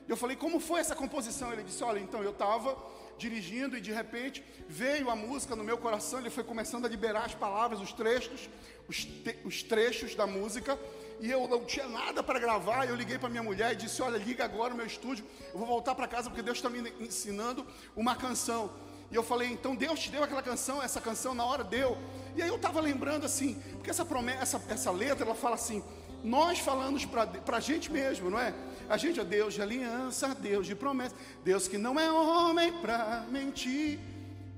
[0.07, 1.51] Eu falei, como foi essa composição?
[1.51, 2.77] Ele disse, olha, então eu estava
[3.17, 7.25] dirigindo e de repente veio a música no meu coração, ele foi começando a liberar
[7.25, 8.49] as palavras, os trechos,
[8.87, 10.77] os, te, os trechos da música,
[11.19, 12.87] e eu não tinha nada para gravar.
[12.87, 15.67] Eu liguei para minha mulher e disse: Olha, liga agora no meu estúdio, eu vou
[15.67, 18.71] voltar para casa porque Deus está me ensinando uma canção.
[19.09, 21.97] E eu falei: Então Deus te deu aquela canção, essa canção na hora deu.
[22.35, 25.83] E aí eu estava lembrando assim, porque essa promessa, essa, essa letra, ela fala assim:
[26.25, 28.53] Nós falamos para a gente mesmo, não é?
[28.89, 33.25] A gente é Deus de aliança, Deus de promessa, Deus que não é homem para
[33.29, 33.99] mentir.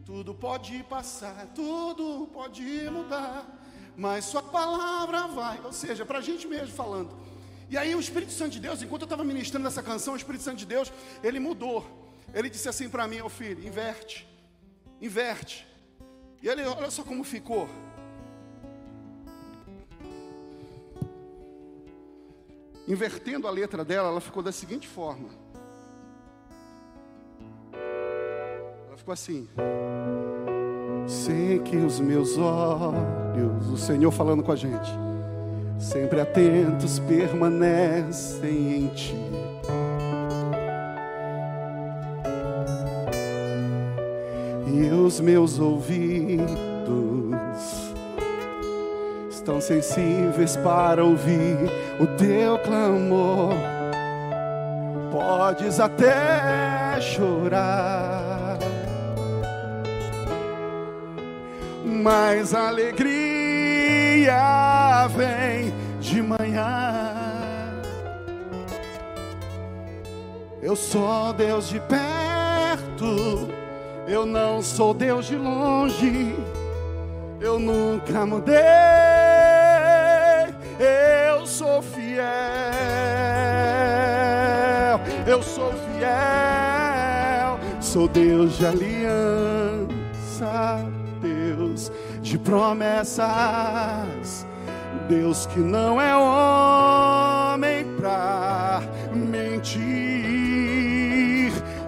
[0.06, 3.58] Tudo pode passar, tudo pode mudar
[3.98, 5.60] mas Sua palavra vai.
[5.64, 7.10] Ou seja, para a gente mesmo falando.
[7.70, 10.44] E aí o Espírito Santo de Deus, enquanto eu estava ministrando essa canção, o Espírito
[10.44, 11.86] Santo de Deus, ele mudou.
[12.34, 14.28] Ele disse assim para mim, ô oh filho, inverte.
[15.02, 15.68] inverte.
[16.42, 17.68] E ele, olha só como ficou.
[22.88, 25.28] Invertendo a letra dela, ela ficou da seguinte forma.
[27.74, 29.50] Ela ficou assim.
[31.06, 34.90] Sei que os meus olhos, o Senhor falando com a gente,
[35.78, 39.16] sempre atentos permanecem em ti.
[44.74, 46.48] E os meus ouvidos
[49.48, 51.58] estão sensíveis para ouvir
[51.98, 53.54] o teu clamor.
[55.10, 58.58] Podes até chorar,
[61.86, 64.36] mas a alegria
[65.16, 67.14] vem de manhã.
[70.62, 73.48] Eu sou Deus de perto
[74.08, 76.34] eu não sou Deus de longe,
[77.42, 78.56] eu nunca mudei,
[80.80, 82.24] eu sou fiel,
[85.26, 89.90] eu sou fiel, sou Deus de aliança,
[91.22, 94.46] Deus de promessas,
[95.10, 98.82] Deus que não é homem pra
[99.14, 99.82] mentir,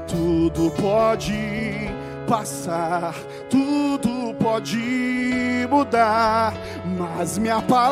[0.07, 1.89] tudo pode
[2.27, 3.13] passar,
[3.49, 6.53] tudo pode mudar,
[6.97, 7.91] mas minha palavra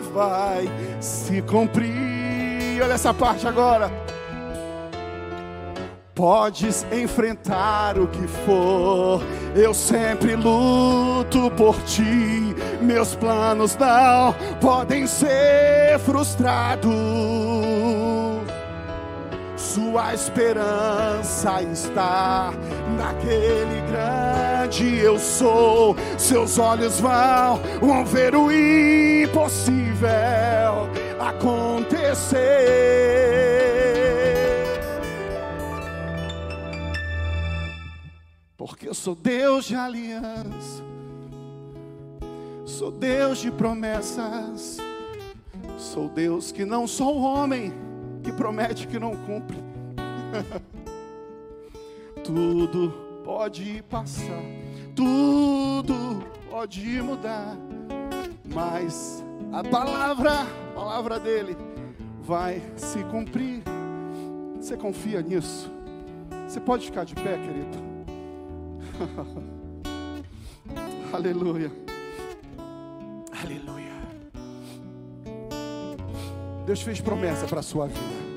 [0.00, 0.68] vai
[1.00, 2.82] se cumprir.
[2.82, 3.90] Olha essa parte agora.
[6.14, 9.22] Podes enfrentar o que for,
[9.54, 12.56] eu sempre luto por ti.
[12.80, 16.92] Meus planos não podem ser frustrados
[19.78, 22.52] sua esperança está
[22.96, 24.47] naquele grande
[25.02, 25.96] eu sou.
[26.18, 30.08] Seus olhos vão, vão ver o impossível
[31.18, 32.38] acontecer.
[38.56, 40.82] Porque eu sou Deus de aliança,
[42.64, 44.78] sou Deus de promessas,
[45.76, 47.72] sou Deus que não sou homem
[48.22, 49.56] que promete que não cumpre.
[52.28, 54.42] tudo pode passar,
[54.96, 57.58] tudo pode mudar,
[58.42, 61.54] mas a palavra, a palavra dele
[62.22, 63.62] vai se cumprir.
[64.58, 65.70] Você confia nisso?
[66.46, 67.78] Você pode ficar de pé, querido?
[71.12, 71.70] Aleluia.
[73.44, 73.92] Aleluia.
[76.64, 78.28] Deus fez promessa para a sua vida.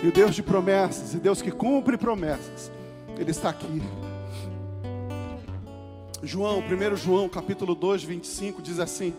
[0.00, 2.70] E o Deus de promessas, e Deus que cumpre promessas,
[3.18, 3.82] Ele está aqui.
[6.22, 9.14] João, 1 João, capítulo 2, 25, diz assim: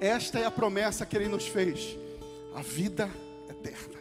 [0.00, 1.96] Esta é a promessa que Ele nos fez,
[2.54, 3.10] a vida
[3.48, 3.98] eterna.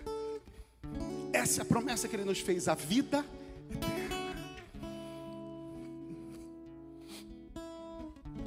[1.33, 3.25] Essa é a promessa que Ele nos fez, a vida
[3.71, 3.99] eterna.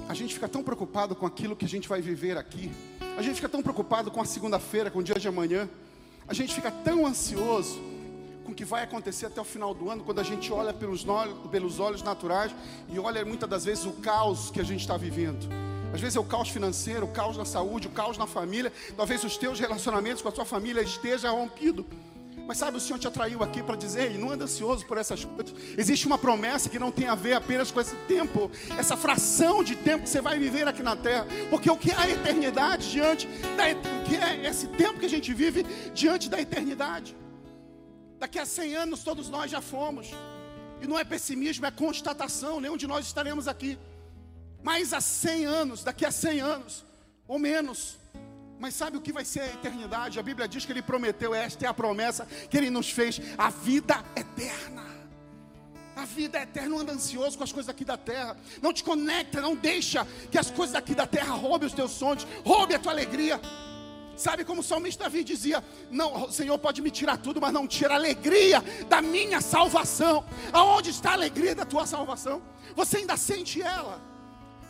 [0.09, 2.71] A gente fica tão preocupado com aquilo que a gente vai viver aqui
[3.17, 5.69] a gente fica tão preocupado com a segunda-feira, com o dia de amanhã.
[6.27, 7.79] A gente fica tão ansioso
[8.45, 11.05] com o que vai acontecer até o final do ano, quando a gente olha pelos,
[11.51, 12.55] pelos olhos naturais
[12.89, 15.49] e olha muitas das vezes o caos que a gente está vivendo.
[15.93, 18.73] Às vezes é o caos financeiro, o caos na saúde, o caos na família.
[18.97, 21.87] Talvez os teus relacionamentos com a sua família estejam rompido.
[22.47, 25.55] Mas sabe, o Senhor te atraiu aqui para dizer, não anda ansioso por essas coisas.
[25.77, 29.77] Existe uma promessa que não tem a ver apenas com esse tempo, essa fração de
[29.77, 31.27] tempo que você vai viver aqui na terra.
[31.51, 35.11] Porque o que é a eternidade diante da o que é esse tempo que a
[35.11, 37.17] gente vive diante da eternidade?
[38.23, 40.07] Daqui a 100 anos todos nós já fomos.
[40.81, 43.77] E não é pessimismo, é constatação, nenhum de nós estaremos aqui.
[44.63, 46.85] Mas há 100 anos, daqui a 100 anos,
[47.27, 47.99] ou menos,
[48.61, 50.21] mas sabe o que vai ser a eternidade?
[50.21, 53.51] A Bíblia diz que Ele prometeu, esta é a promessa que Ele nos fez: a
[53.51, 54.87] vida eterna.
[55.97, 58.37] A vida eterna, não anda ansioso com as coisas aqui da terra.
[58.63, 62.25] Não te conecta, não deixa que as coisas daqui da terra roubem os teus sonhos,
[62.45, 63.41] roubem a tua alegria.
[64.23, 67.67] Sabe como o salmista Davi dizia: Não, o Senhor pode me tirar tudo, mas não
[67.67, 70.25] tira a alegria da minha salvação.
[70.53, 72.41] Aonde está a alegria da tua salvação?
[72.77, 74.01] Você ainda sente ela?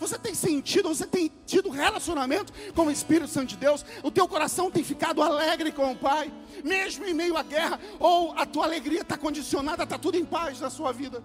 [0.01, 4.27] Você tem sentido, você tem tido relacionamento com o Espírito Santo de Deus, o teu
[4.27, 6.33] coração tem ficado alegre com o Pai,
[6.65, 10.61] mesmo em meio à guerra, ou a tua alegria está condicionada, está tudo em paz
[10.61, 11.23] na sua vida.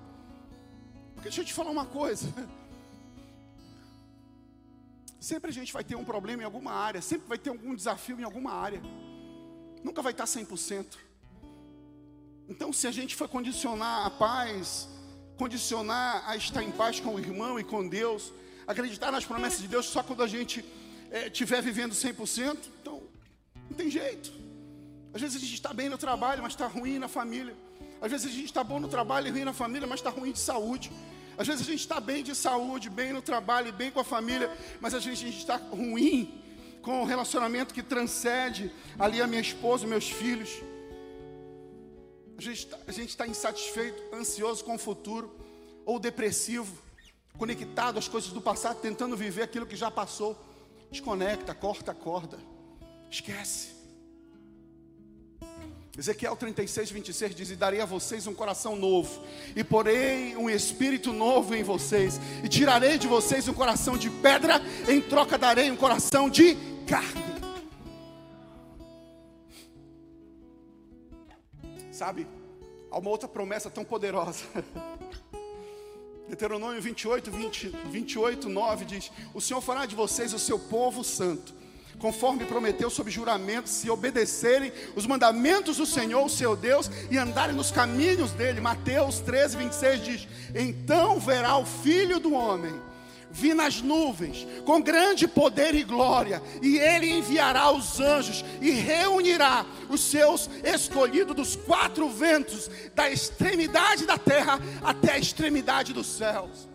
[1.16, 2.28] Porque deixa eu te falar uma coisa.
[5.30, 8.18] Sempre a gente vai ter um problema em alguma área, sempre vai ter algum desafio
[8.20, 8.82] em alguma área.
[9.84, 10.86] Nunca vai estar 100%.
[12.48, 14.88] Então, se a gente for condicionar a paz
[15.38, 18.34] condicionar a estar em paz com o irmão e com Deus,
[18.66, 20.66] acreditar nas promessas de Deus só quando a gente
[21.12, 22.58] estiver é, vivendo 100%.
[22.82, 23.04] Então,
[23.70, 24.32] não tem jeito.
[25.14, 27.56] Às vezes a gente está bem no trabalho, mas está ruim na família.
[28.02, 30.32] Às vezes a gente está bom no trabalho e ruim na família, mas está ruim
[30.32, 30.92] de saúde.
[31.38, 34.52] Às vezes a gente está bem de saúde, bem no trabalho, bem com a família,
[34.82, 36.44] mas a gente está ruim
[36.82, 40.50] com o relacionamento que transcende ali a minha esposa, meus filhos.
[42.38, 45.36] A gente tá, está insatisfeito, ansioso com o futuro,
[45.86, 46.76] ou depressivo,
[47.38, 50.36] conectado às coisas do passado, tentando viver aquilo que já passou.
[50.90, 52.40] Desconecta, corta a corda,
[53.12, 53.77] esquece.
[55.98, 59.24] Ezequiel 36, 26 diz: E darei a vocês um coração novo,
[59.56, 64.62] e porei um espírito novo em vocês, e tirarei de vocês um coração de pedra,
[64.88, 67.26] em troca darei um coração de carne.
[71.92, 72.28] Sabe,
[72.92, 74.46] há uma outra promessa tão poderosa.
[76.28, 81.57] Deuteronômio 28, 20, 28, 9 diz: O Senhor fará de vocês o seu povo santo
[82.00, 87.56] conforme prometeu sob juramento, se obedecerem os mandamentos do Senhor, o seu Deus, e andarem
[87.56, 88.62] nos caminhos dele.
[88.62, 92.88] Mateus 13, 26 diz: Então verá o filho do homem
[93.30, 99.66] vir nas nuvens com grande poder e glória, e ele enviará os anjos e reunirá
[99.90, 106.68] os seus escolhidos dos quatro ventos, da extremidade da terra até a extremidade dos céus.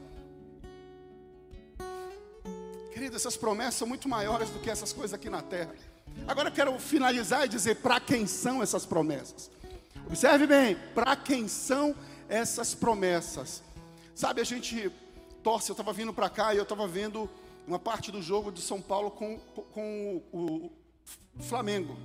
[3.03, 5.75] Querido, essas promessas são muito maiores do que essas coisas aqui na terra.
[6.25, 9.51] Agora eu quero finalizar e dizer para quem são essas promessas.
[10.07, 11.97] Observe bem, para quem são
[12.29, 13.61] essas promessas.
[14.15, 14.89] Sabe, a gente
[15.43, 17.29] torce, eu estava vindo para cá e eu estava vendo
[17.67, 19.37] uma parte do jogo de São Paulo com,
[19.75, 20.71] com o,
[21.37, 21.97] o Flamengo.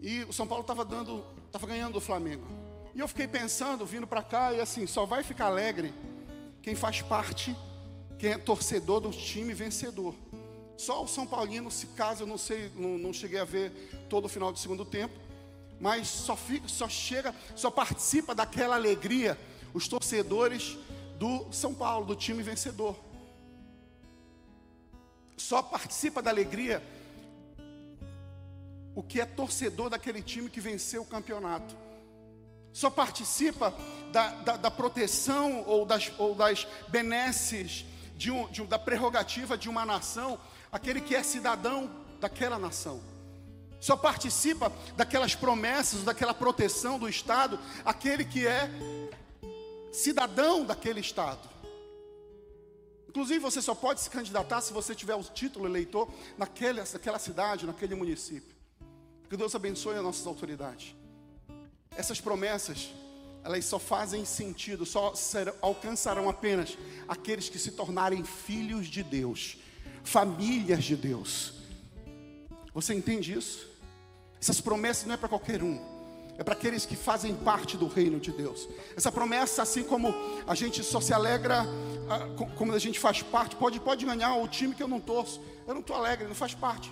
[0.00, 2.48] E o São Paulo estava dando, estava ganhando o Flamengo.
[2.96, 5.94] E eu fiquei pensando, vindo para cá, e assim, só vai ficar alegre
[6.62, 7.56] quem faz parte
[8.22, 10.14] quem é torcedor do time vencedor.
[10.76, 13.72] Só o São Paulino, se caso eu não sei, não, não cheguei a ver
[14.08, 15.18] todo o final do segundo tempo,
[15.80, 19.36] mas só, fica, só chega, só participa daquela alegria
[19.74, 20.78] os torcedores
[21.18, 22.96] do São Paulo, do time vencedor.
[25.36, 26.80] Só participa da alegria
[28.94, 31.74] o que é torcedor daquele time que venceu o campeonato.
[32.72, 33.74] Só participa
[34.12, 37.84] da, da, da proteção ou das, ou das benesses
[38.16, 40.38] de um, de um, da prerrogativa de uma nação,
[40.70, 41.90] aquele que é cidadão
[42.20, 43.02] daquela nação.
[43.80, 48.70] Só participa daquelas promessas, daquela proteção do Estado, aquele que é
[49.92, 51.50] cidadão daquele Estado.
[53.08, 56.08] Inclusive, você só pode se candidatar se você tiver o título eleitor
[56.38, 58.54] naquela, naquela cidade, naquele município.
[59.28, 60.94] Que Deus abençoe as nossas autoridades.
[61.96, 62.88] Essas promessas
[63.44, 66.78] elas só fazem sentido, só serão, alcançarão apenas
[67.08, 69.56] aqueles que se tornarem filhos de Deus,
[70.04, 71.54] famílias de Deus.
[72.72, 73.68] Você entende isso?
[74.40, 75.80] Essas promessas não é para qualquer um,
[76.38, 78.68] é para aqueles que fazem parte do reino de Deus.
[78.96, 80.14] Essa promessa, assim como
[80.46, 81.64] a gente só se alegra,
[82.08, 82.26] ah,
[82.56, 85.74] como a gente faz parte, pode, pode ganhar o time que eu não torço, eu
[85.74, 86.90] não estou alegre, não faz parte,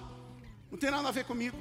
[0.70, 1.56] não tem nada a ver comigo.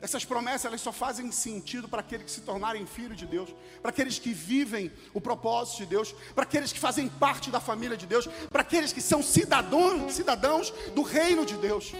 [0.00, 3.90] Essas promessas elas só fazem sentido para aqueles que se tornarem filhos de Deus, para
[3.90, 8.06] aqueles que vivem o propósito de Deus, para aqueles que fazem parte da família de
[8.06, 11.92] Deus, para aqueles que são cidadãos, cidadãos do reino de Deus.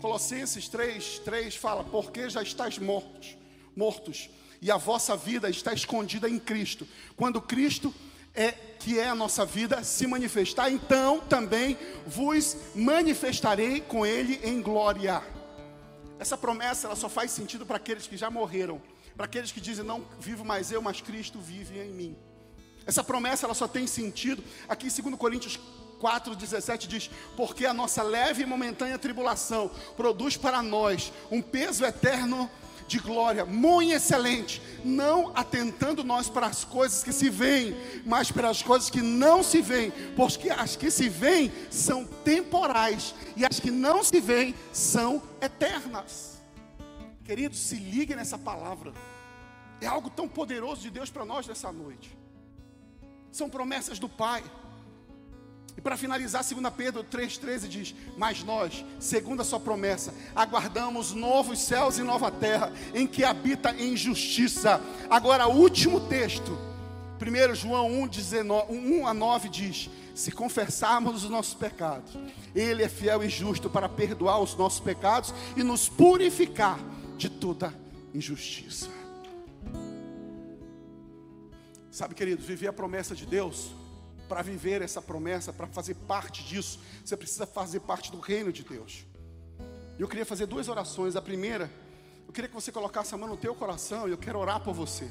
[0.00, 3.36] Colossenses 3, 3 fala: Porque já estáis mortos,
[3.74, 4.28] mortos,
[4.60, 6.86] e a vossa vida está escondida em Cristo.
[7.16, 7.94] Quando Cristo
[8.34, 14.60] é que é a nossa vida se manifestar, então também vos manifestarei com Ele em
[14.60, 15.37] glória.
[16.18, 18.80] Essa promessa ela só faz sentido para aqueles que já morreram,
[19.16, 22.16] para aqueles que dizem não vivo mais eu, mas Cristo vive em mim.
[22.86, 25.58] Essa promessa ela só tem sentido aqui em 2 Coríntios
[26.00, 32.50] 4:17 diz: "Porque a nossa leve e momentânea tribulação produz para nós um peso eterno
[32.88, 38.48] de glória, muito excelente, não atentando nós para as coisas que se veem, mas para
[38.48, 43.60] as coisas que não se veem, porque as que se veem são temporais e as
[43.60, 46.38] que não se veem são eternas.
[47.24, 48.92] Queridos, se liguem nessa palavra.
[49.80, 52.16] É algo tão poderoso de Deus para nós nessa noite.
[53.30, 54.42] São promessas do Pai.
[55.78, 61.60] E para finalizar, 2 Pedro 3,13 diz: Mas nós, segundo a sua promessa, aguardamos novos
[61.60, 64.82] céus e nova terra, em que habita em justiça.
[65.08, 66.58] Agora, último texto,
[67.22, 72.18] 1 João 1, 19, 1 a 9 diz: Se confessarmos os nossos pecados,
[72.56, 76.80] Ele é fiel e justo para perdoar os nossos pecados e nos purificar
[77.16, 77.72] de toda
[78.12, 78.88] injustiça.
[81.88, 83.70] Sabe, queridos, viver a promessa de Deus,
[84.28, 88.62] para viver essa promessa, para fazer parte disso, você precisa fazer parte do reino de
[88.62, 89.06] Deus.
[89.98, 91.16] E eu queria fazer duas orações.
[91.16, 91.70] A primeira,
[92.26, 94.74] eu queria que você colocasse a mão no teu coração e eu quero orar por
[94.74, 95.08] você.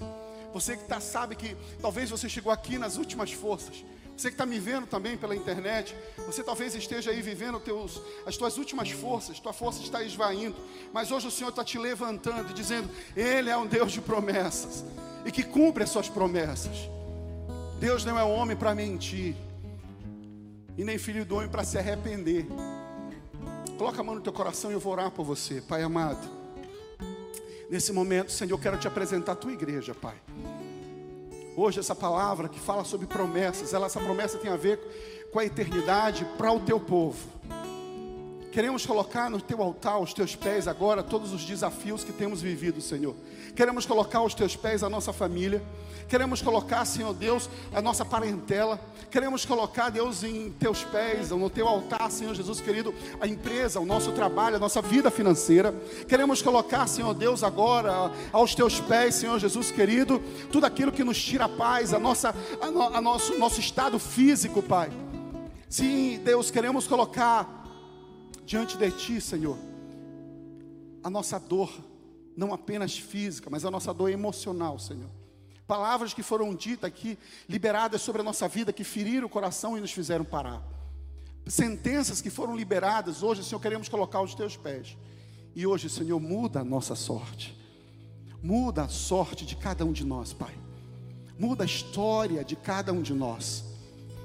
[0.53, 3.83] Você que tá, sabe que talvez você chegou aqui nas últimas forças.
[4.15, 5.95] Você que está me vendo também pela internet,
[6.25, 10.55] você talvez esteja aí vivendo teus, as tuas últimas forças, tua força está esvaindo,
[10.91, 14.83] mas hoje o Senhor está te levantando, dizendo: Ele é um Deus de promessas
[15.23, 16.89] e que cumpre as suas promessas.
[17.79, 19.35] Deus não é homem para mentir,
[20.75, 22.47] e nem filho do homem para se arrepender.
[23.77, 26.27] Coloca a mão no teu coração e eu vou orar por você, Pai amado.
[27.69, 30.15] Nesse momento, Senhor, eu quero te apresentar a tua igreja, Pai.
[31.55, 34.79] Hoje essa palavra que fala sobre promessas, ela, essa promessa tem a ver
[35.31, 37.17] com a eternidade para o teu povo.
[38.51, 42.81] Queremos colocar no teu altar, aos teus pés agora, todos os desafios que temos vivido,
[42.81, 43.15] Senhor.
[43.55, 45.61] Queremos colocar aos teus pés a nossa família.
[46.07, 48.79] Queremos colocar, Senhor Deus, a nossa parentela.
[49.11, 53.85] Queremos colocar, Deus, em teus pés, no teu altar, Senhor Jesus querido, a empresa, o
[53.85, 55.73] nosso trabalho, a nossa vida financeira.
[56.07, 60.21] Queremos colocar, Senhor Deus, agora aos teus pés, Senhor Jesus querido,
[60.51, 63.99] tudo aquilo que nos tira a paz, a nossa, a, no, a nosso, nosso estado
[63.99, 64.89] físico, Pai.
[65.69, 67.66] Sim, Deus, queremos colocar
[68.47, 69.57] diante de Ti, Senhor,
[71.03, 71.69] a nossa dor,
[72.35, 75.09] não apenas física, mas a nossa dor emocional, Senhor.
[75.67, 77.19] Palavras que foram ditas aqui,
[77.49, 80.65] liberadas sobre a nossa vida, que feriram o coração e nos fizeram parar.
[81.45, 84.95] Sentenças que foram liberadas, hoje, Senhor, queremos colocar aos teus pés.
[85.53, 87.57] E hoje, Senhor, muda a nossa sorte.
[88.41, 90.57] Muda a sorte de cada um de nós, Pai.
[91.37, 93.66] Muda a história de cada um de nós.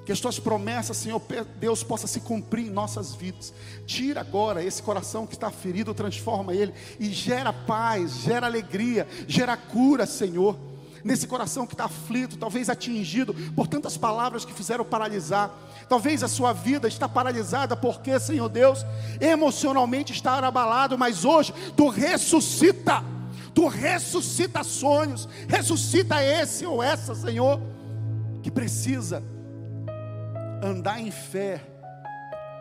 [0.05, 1.22] Que as tuas promessas, Senhor
[1.61, 3.55] Deus, possa se cumprir em nossas vidas.
[3.86, 9.57] Tira agora esse coração que está ferido, transforma ele e gera paz, gera alegria, gera
[9.57, 10.57] cura, Senhor
[11.05, 15.50] nesse coração que está aflito, talvez atingido por tantas palavras que fizeram paralisar.
[15.88, 18.84] Talvez a sua vida está paralisada porque, Senhor Deus,
[19.20, 23.03] emocionalmente está abalado, mas hoje tu ressuscita.
[23.55, 27.61] Tu ressuscita sonhos, ressuscita esse ou essa, Senhor,
[28.42, 29.22] que precisa
[30.63, 31.61] andar em fé.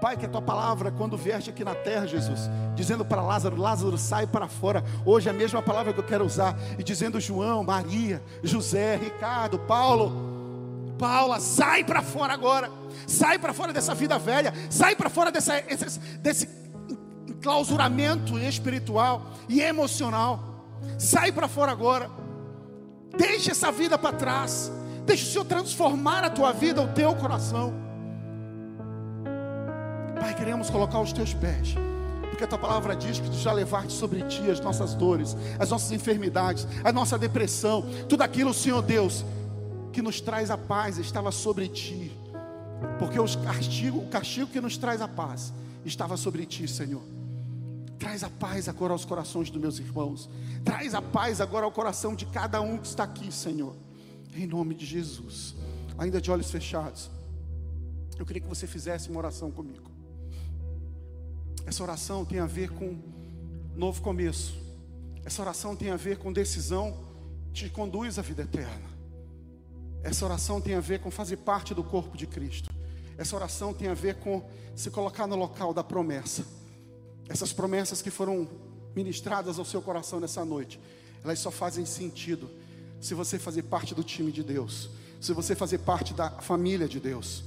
[0.01, 3.97] Pai, que a tua palavra, quando vieste aqui na terra, Jesus, dizendo para Lázaro: Lázaro,
[3.99, 4.83] sai para fora.
[5.05, 9.59] Hoje é a mesma palavra que eu quero usar, e dizendo João, Maria, José, Ricardo,
[9.59, 10.11] Paulo,
[10.97, 12.71] Paula, sai para fora agora,
[13.05, 16.49] sai para fora dessa vida velha, sai para fora dessa, esse, desse
[17.27, 20.63] enclausuramento espiritual e emocional,
[20.97, 22.09] sai para fora agora,
[23.15, 24.71] deixa essa vida para trás,
[25.05, 27.90] deixa o Senhor transformar a tua vida, o teu coração.
[30.21, 31.73] Pai, queremos colocar os teus pés.
[32.29, 35.71] Porque a tua palavra diz que tu já levaste sobre ti as nossas dores, as
[35.71, 39.25] nossas enfermidades, a nossa depressão, tudo aquilo, Senhor Deus,
[39.91, 42.11] que nos traz a paz estava sobre ti.
[42.99, 45.51] Porque os castigo, o castigo que nos traz a paz
[45.83, 47.01] estava sobre ti, Senhor.
[47.97, 50.29] Traz a paz agora aos corações dos meus irmãos.
[50.63, 53.75] Traz a paz agora ao coração de cada um que está aqui, Senhor.
[54.35, 55.55] Em nome de Jesus.
[55.97, 57.09] Ainda de olhos fechados.
[58.19, 59.90] Eu queria que você fizesse uma oração comigo.
[61.71, 62.99] Essa oração tem a ver com
[63.77, 64.57] novo começo.
[65.23, 66.97] Essa oração tem a ver com decisão
[67.53, 68.89] que te conduz à vida eterna.
[70.03, 72.69] Essa oração tem a ver com fazer parte do corpo de Cristo.
[73.17, 74.45] Essa oração tem a ver com
[74.75, 76.45] se colocar no local da promessa.
[77.29, 78.49] Essas promessas que foram
[78.93, 80.77] ministradas ao seu coração nessa noite,
[81.23, 82.49] elas só fazem sentido
[82.99, 84.89] se você fazer parte do time de Deus,
[85.21, 87.45] se você fazer parte da família de Deus.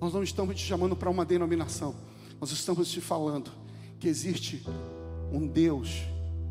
[0.00, 2.07] Nós não estamos te chamando para uma denominação.
[2.40, 3.50] Nós estamos te falando
[3.98, 4.64] que existe
[5.32, 6.02] um Deus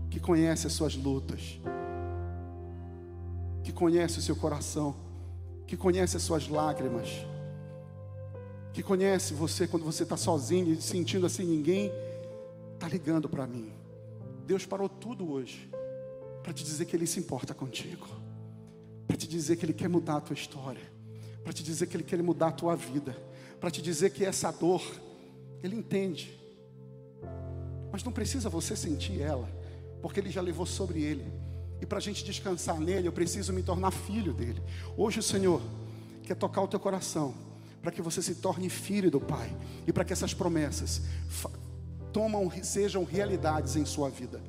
[0.09, 1.59] que conhece as suas lutas,
[3.63, 4.95] que conhece o seu coração,
[5.65, 7.09] que conhece as suas lágrimas,
[8.73, 11.91] que conhece você quando você está sozinho e sentindo assim: ninguém
[12.73, 13.71] está ligando para mim.
[14.45, 15.69] Deus parou tudo hoje
[16.43, 18.07] para te dizer que Ele se importa contigo,
[19.07, 20.83] para te dizer que Ele quer mudar a tua história,
[21.43, 23.15] para te dizer que Ele quer mudar a tua vida,
[23.59, 24.81] para te dizer que essa dor
[25.63, 26.37] ele entende.
[27.91, 29.49] Mas não precisa você sentir ela,
[30.01, 31.25] porque Ele já levou sobre Ele.
[31.81, 34.61] E para a gente descansar nele, eu preciso me tornar filho dele.
[34.95, 35.61] Hoje o Senhor
[36.23, 37.33] quer tocar o teu coração,
[37.81, 39.55] para que você se torne filho do Pai,
[39.85, 41.01] e para que essas promessas
[42.11, 44.41] tomam, sejam realidades em sua vida.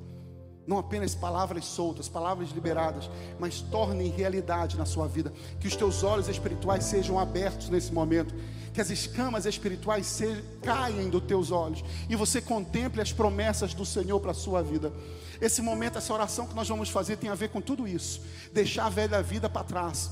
[0.68, 3.10] Não apenas palavras soltas, palavras liberadas,
[3.40, 5.32] mas tornem realidade na sua vida.
[5.58, 8.34] Que os teus olhos espirituais sejam abertos nesse momento
[8.78, 13.84] que as escamas espirituais se, caem dos teus olhos e você contemple as promessas do
[13.84, 14.92] Senhor para a sua vida.
[15.40, 18.20] Esse momento, essa oração que nós vamos fazer tem a ver com tudo isso.
[18.52, 20.10] Deixar a velha vida para trás.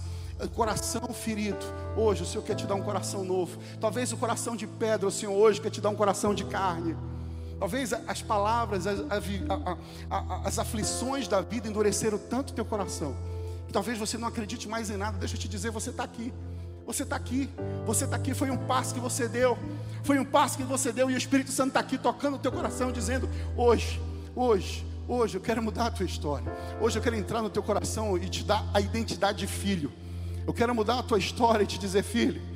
[0.55, 1.65] Coração ferido,
[1.97, 3.57] hoje o Senhor quer te dar um coração novo.
[3.81, 6.97] Talvez o coração de pedra, o Senhor hoje quer te dar um coração de carne.
[7.59, 9.01] Talvez as palavras, as,
[10.45, 13.17] as, aflições da vida endureceram tanto teu coração.
[13.67, 15.19] Que talvez você não acredite mais em nada.
[15.19, 16.33] Deixa eu te dizer, você está aqui.
[16.87, 17.51] Você está aqui,
[17.85, 19.59] você está aqui, foi um passo que você deu,
[20.05, 22.53] foi um passo que você deu, e o Espírito Santo está aqui tocando o teu
[22.53, 24.01] coração, dizendo: hoje,
[24.37, 26.47] hoje, hoje eu quero mudar a tua história,
[26.81, 29.93] hoje eu quero entrar no teu coração e te dar a identidade de filho,
[30.47, 32.56] eu quero mudar a tua história e te dizer, filho.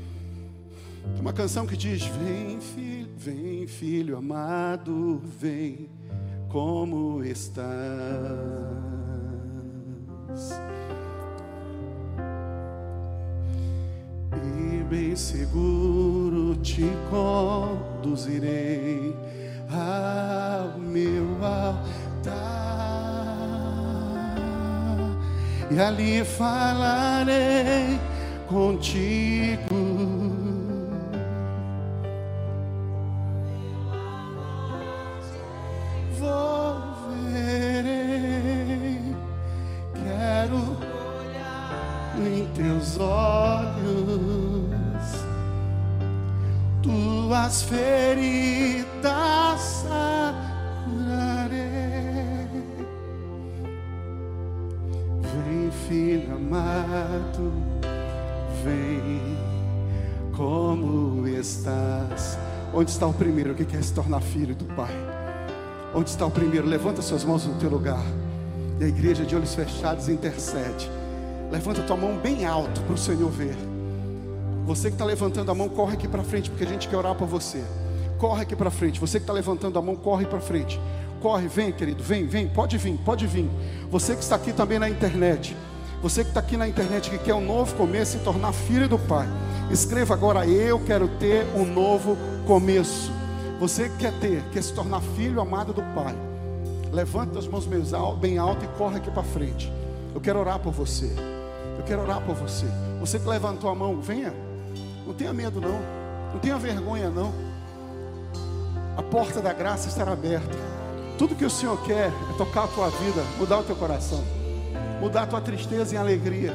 [1.02, 5.88] Tem uma canção que diz: Vem, filho, vem, filho amado, vem,
[6.48, 7.70] como estás
[14.32, 16.84] e bem seguro te
[18.02, 19.14] conduzirei
[19.68, 22.00] ao meu altar
[25.70, 27.98] e ali falarei
[28.48, 29.69] contigo.
[62.90, 64.90] Onde está o primeiro que quer se tornar filho do Pai?
[65.94, 66.66] Onde está o primeiro?
[66.66, 68.02] Levanta suas mãos no teu lugar.
[68.80, 70.90] E a igreja de olhos fechados intercede.
[71.52, 73.54] Levanta tua mão bem alto para o Senhor ver.
[74.66, 77.14] Você que está levantando a mão, corre aqui para frente, porque a gente quer orar
[77.14, 77.62] por você.
[78.18, 78.98] Corre aqui para frente.
[78.98, 80.80] Você que está levantando a mão, corre para frente.
[81.20, 83.48] Corre, vem, querido, vem, vem, pode vir, pode vir.
[83.88, 85.56] Você que está aqui também na internet.
[86.02, 88.98] Você que está aqui na internet que quer um novo começo e tornar filho do
[88.98, 89.28] Pai.
[89.70, 93.12] Escreva agora, eu quero ter um novo começo.
[93.60, 96.16] Você que quer ter, quer se tornar filho amado do Pai.
[96.90, 99.70] Levanta as mãos bem alto e corre aqui para frente.
[100.14, 101.12] Eu quero orar por você.
[101.76, 102.66] Eu quero orar por você.
[102.98, 104.32] Você que levantou a mão, venha.
[105.06, 105.80] Não tenha medo, não.
[106.32, 107.30] Não tenha vergonha, não.
[108.96, 110.56] A porta da graça estará aberta.
[111.18, 114.24] Tudo que o Senhor quer é tocar a tua vida, mudar o teu coração,
[115.00, 116.52] mudar a tua tristeza em alegria,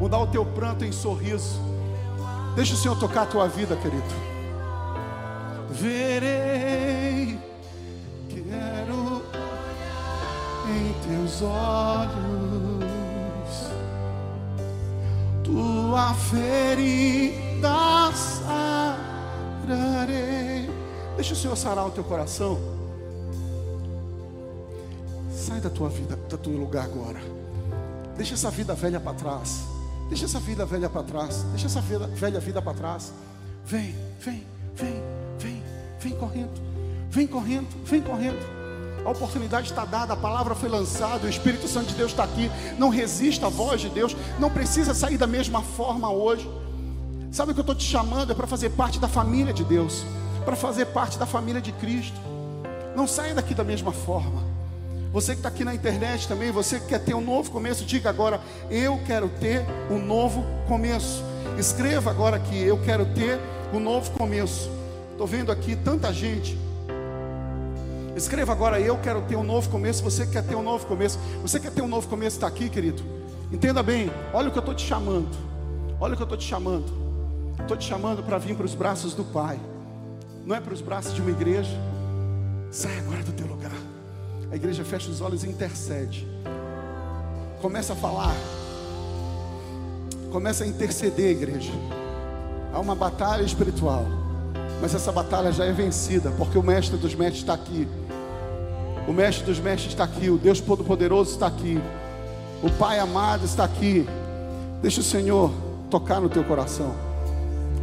[0.00, 1.60] mudar o teu pranto em sorriso.
[2.54, 4.04] Deixa o Senhor tocar a tua vida, querido.
[5.70, 7.38] Verei,
[8.28, 9.22] quero
[10.68, 12.86] em teus olhos
[15.46, 17.70] tua ferida
[19.66, 20.68] sararei.
[21.14, 22.58] Deixa o Senhor sarar o teu coração.
[25.30, 27.20] Sai da tua vida, do teu lugar agora.
[28.16, 29.64] Deixa essa vida velha para trás.
[30.08, 31.42] Deixa essa vida velha para trás.
[31.50, 33.12] Deixa essa vida, velha vida para trás.
[33.64, 35.02] Vem, vem, vem,
[35.38, 35.62] vem,
[36.00, 36.60] vem correndo.
[37.10, 38.56] Vem correndo, vem correndo.
[39.04, 42.50] A oportunidade está dada, a palavra foi lançada, o Espírito Santo de Deus está aqui.
[42.78, 46.50] Não resista à voz de Deus, não precisa sair da mesma forma hoje.
[47.30, 48.32] Sabe o que eu estou te chamando?
[48.32, 50.04] É para fazer parte da família de Deus,
[50.44, 52.18] para fazer parte da família de Cristo.
[52.96, 54.42] Não saia daqui da mesma forma.
[55.16, 58.10] Você que está aqui na internet também, você que quer ter um novo começo, diga
[58.10, 58.38] agora:
[58.70, 61.24] Eu quero ter um novo começo.
[61.58, 63.40] Escreva agora que eu quero ter
[63.72, 64.70] um novo começo.
[65.12, 66.58] Estou vendo aqui tanta gente
[68.14, 70.04] Escreva agora, eu quero ter um novo começo.
[70.04, 71.18] Você quer ter um novo começo.
[71.40, 73.02] Você quer ter um novo começo, está aqui, querido.
[73.50, 75.34] Entenda bem, olha o que eu estou te chamando.
[75.98, 76.92] Olha o que eu estou te chamando.
[77.58, 79.58] Estou te chamando para vir para os braços do Pai.
[80.44, 81.74] Não é para os braços de uma igreja.
[82.70, 83.95] Sai agora do teu lugar.
[84.50, 86.26] A igreja fecha os olhos e intercede.
[87.60, 88.34] Começa a falar.
[90.30, 91.72] Começa a interceder, igreja.
[92.72, 94.04] Há uma batalha espiritual.
[94.80, 97.88] Mas essa batalha já é vencida, porque o mestre dos mestres está aqui.
[99.06, 101.80] O Mestre dos Mestres está aqui, o Deus Todo-Poderoso está aqui,
[102.60, 104.04] o Pai amado está aqui.
[104.82, 105.52] Deixa o Senhor
[105.88, 106.92] tocar no teu coração.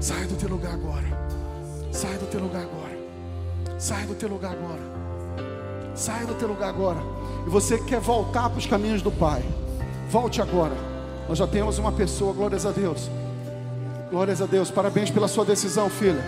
[0.01, 1.07] Sai do teu lugar agora.
[1.93, 3.80] Sai do teu lugar agora.
[3.80, 5.02] Sai do teu lugar agora.
[5.95, 6.99] Sai do teu lugar agora.
[7.45, 9.43] E você quer voltar para os caminhos do Pai.
[10.09, 10.75] Volte agora.
[11.27, 13.09] Nós já temos uma pessoa, glórias a Deus.
[14.09, 14.69] Glórias a Deus.
[14.71, 16.23] Parabéns pela sua decisão, filha.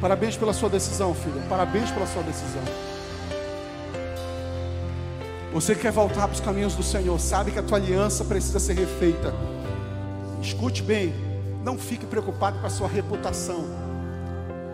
[0.00, 1.42] Parabéns pela sua decisão, filha.
[1.48, 2.62] Parabéns pela sua decisão.
[5.52, 8.74] Você quer voltar para os caminhos do Senhor, sabe que a tua aliança precisa ser
[8.74, 9.32] refeita.
[10.42, 11.14] Escute bem,
[11.64, 13.64] não fique preocupado com a sua reputação.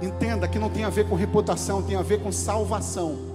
[0.03, 3.32] Entenda que não tem a ver com reputação, tem a ver com salvação.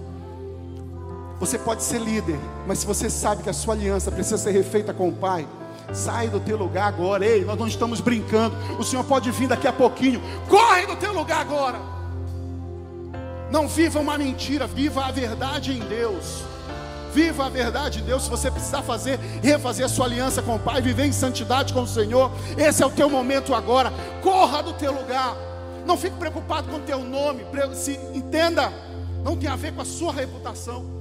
[1.40, 4.92] Você pode ser líder, mas se você sabe que a sua aliança precisa ser refeita
[4.92, 5.46] com o Pai,
[5.92, 7.24] sai do teu lugar agora.
[7.24, 8.56] Ei, nós não estamos brincando.
[8.78, 10.20] O Senhor pode vir daqui a pouquinho.
[10.48, 11.78] Corre do teu lugar agora.
[13.52, 16.42] Não viva uma mentira, viva a verdade em Deus.
[17.14, 18.24] Viva a verdade em Deus.
[18.24, 21.82] Se você precisar fazer, refazer a sua aliança com o Pai, viver em santidade com
[21.82, 23.92] o Senhor, esse é o teu momento agora.
[24.22, 25.36] Corra do teu lugar.
[25.86, 27.46] Não fique preocupado com o teu nome.
[27.74, 28.72] Se entenda,
[29.22, 30.97] não tem a ver com a sua reputação.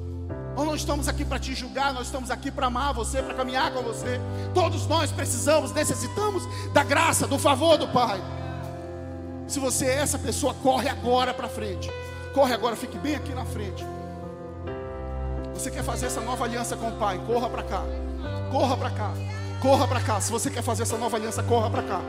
[0.58, 3.72] Nós não estamos aqui para te julgar, nós estamos aqui para amar você, para caminhar
[3.72, 4.20] com você.
[4.56, 6.42] Todos nós precisamos, necessitamos
[6.74, 8.20] da graça, do favor do Pai.
[9.48, 11.92] Se você é essa pessoa, corre agora para frente.
[12.34, 13.86] Corre agora, fique bem aqui na frente.
[15.54, 17.22] Você quer fazer essa nova aliança com o Pai?
[17.28, 17.84] Corra para cá.
[18.52, 19.14] Corra para cá.
[19.62, 20.20] Corra para cá.
[20.20, 22.02] Se você quer fazer essa nova aliança, corra para cá.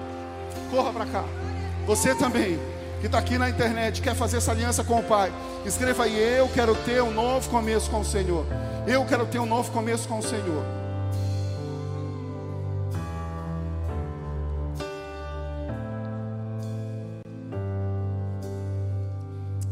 [0.71, 1.25] Corra para cá.
[1.87, 2.59] Você também
[3.01, 5.33] que está aqui na internet, quer fazer essa aliança com o Pai,
[5.65, 8.45] escreva aí: Eu quero ter um novo começo com o Senhor.
[8.87, 10.65] Eu quero ter um novo começo com o Senhor.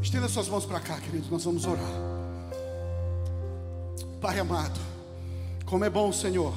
[0.01, 1.85] Estenda suas mãos para cá, queridos, nós vamos orar.
[4.21, 4.79] Pai amado,
[5.65, 6.55] como é bom, Senhor,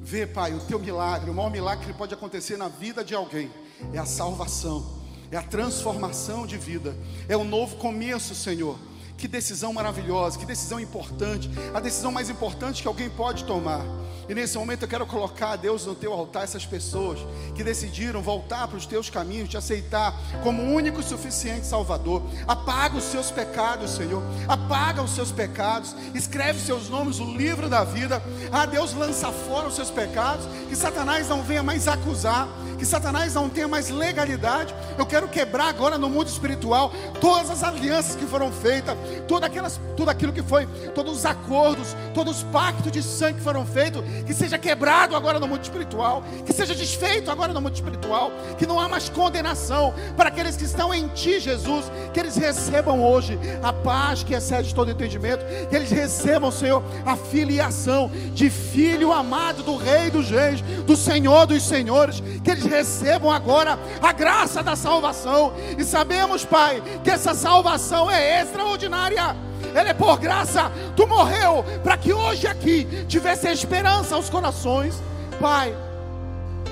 [0.00, 3.50] ver, Pai, o teu milagre, o maior milagre que pode acontecer na vida de alguém
[3.92, 4.97] é a salvação
[5.30, 6.96] é a transformação de vida,
[7.28, 8.78] é o novo começo, Senhor.
[9.16, 13.84] Que decisão maravilhosa, que decisão importante, a decisão mais importante que alguém pode tomar.
[14.28, 17.18] E nesse momento eu quero colocar, Deus, no teu altar essas pessoas
[17.54, 22.22] que decidiram voltar para os teus caminhos, te aceitar como único e suficiente Salvador.
[22.46, 24.22] Apaga os seus pecados, Senhor.
[24.46, 25.96] Apaga os seus pecados.
[26.14, 28.22] Escreve seus nomes no livro da vida.
[28.52, 30.44] Ah, Deus, lança fora os seus pecados.
[30.68, 32.46] Que Satanás não venha mais acusar.
[32.78, 34.74] Que Satanás não tenha mais legalidade.
[34.96, 39.80] Eu quero quebrar agora no mundo espiritual todas as alianças que foram feitas, todas aquelas,
[39.96, 44.02] tudo aquilo que foi, todos os acordos, todos os pactos de sangue que foram feitos
[44.26, 48.66] que seja quebrado agora no mundo espiritual, que seja desfeito agora no mundo espiritual, que
[48.66, 53.38] não há mais condenação para aqueles que estão em Ti, Jesus, que eles recebam hoje
[53.62, 59.62] a paz que excede todo entendimento, que eles recebam, Senhor, a filiação de filho amado
[59.62, 64.76] do Rei dos Reis, do Senhor dos Senhores, que eles recebam agora a graça da
[64.76, 70.70] salvação, e sabemos, Pai, que essa salvação é extraordinária ele é por graça.
[70.96, 75.00] Tu morreu para que hoje aqui tivesse esperança aos corações.
[75.40, 75.74] Pai,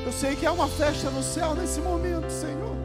[0.04, 2.76] eu sei que há uma festa no céu nesse momento, Senhor.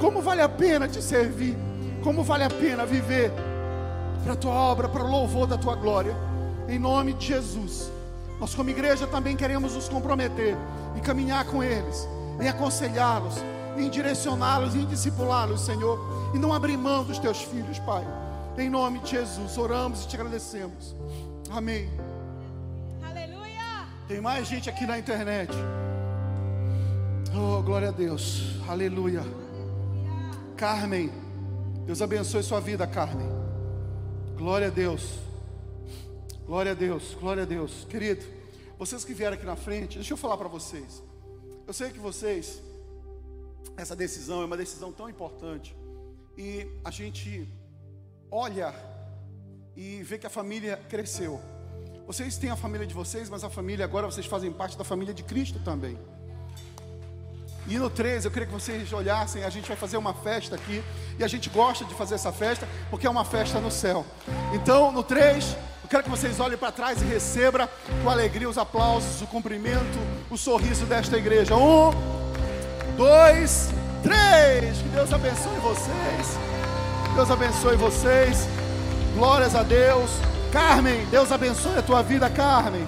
[0.00, 1.56] Como vale a pena te servir?
[2.02, 3.32] Como vale a pena viver
[4.22, 6.16] para a tua obra, para o louvor da tua glória?
[6.68, 7.90] Em nome de Jesus.
[8.40, 10.56] Nós, como igreja, também queremos nos comprometer
[10.96, 12.08] e caminhar com eles,
[12.40, 13.34] em aconselhá-los,
[13.76, 15.98] em direcioná-los, em discipulá-los, Senhor,
[16.34, 18.06] e não abrir mão dos teus filhos, Pai.
[18.56, 20.94] Em nome de Jesus, oramos e te agradecemos.
[21.50, 21.88] Amém.
[23.02, 23.86] Aleluia.
[24.06, 25.52] Tem mais gente aqui na internet.
[27.34, 28.56] Oh, glória a Deus.
[28.68, 29.22] Aleluia.
[30.56, 31.12] Carmen.
[31.86, 33.28] Deus abençoe sua vida, Carmen.
[34.36, 35.27] Glória a Deus.
[36.48, 37.14] Glória a Deus.
[37.20, 37.84] Glória a Deus.
[37.84, 38.24] Querido,
[38.78, 41.02] vocês que vieram aqui na frente, deixa eu falar para vocês.
[41.66, 42.62] Eu sei que vocês,
[43.76, 45.76] essa decisão é uma decisão tão importante.
[46.38, 47.46] E a gente
[48.30, 48.74] olha
[49.76, 51.38] e vê que a família cresceu.
[52.06, 55.12] Vocês têm a família de vocês, mas a família agora vocês fazem parte da família
[55.12, 55.98] de Cristo também.
[57.68, 60.82] E no 13, eu queria que vocês olhassem, a gente vai fazer uma festa aqui,
[61.18, 64.06] e a gente gosta de fazer essa festa, porque é uma festa no céu.
[64.54, 65.44] Então, no 3,
[65.82, 67.68] eu quero que vocês olhem para trás e recebam
[68.02, 69.98] com alegria os aplausos, o cumprimento,
[70.30, 71.54] o sorriso desta igreja.
[71.56, 71.90] Um,
[72.96, 73.70] dois,
[74.02, 74.78] três.
[74.78, 76.38] Que Deus abençoe vocês.
[77.14, 78.48] Deus abençoe vocês.
[79.14, 80.10] Glórias a Deus.
[80.52, 82.86] Carmen, Deus abençoe a tua vida, Carmen.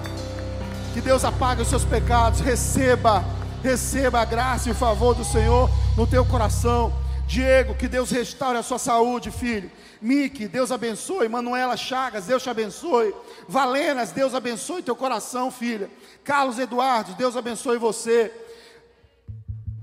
[0.93, 2.39] Que Deus apague os seus pecados.
[2.39, 3.23] Receba,
[3.61, 6.93] receba a graça e o favor do Senhor no teu coração.
[7.27, 9.71] Diego, que Deus restaure a sua saúde, filho.
[10.01, 11.29] Miki, Deus abençoe.
[11.29, 13.13] Manuela Chagas, Deus te abençoe.
[13.47, 15.89] Valenas, Deus abençoe teu coração, filha.
[16.23, 18.31] Carlos Eduardo, Deus abençoe você.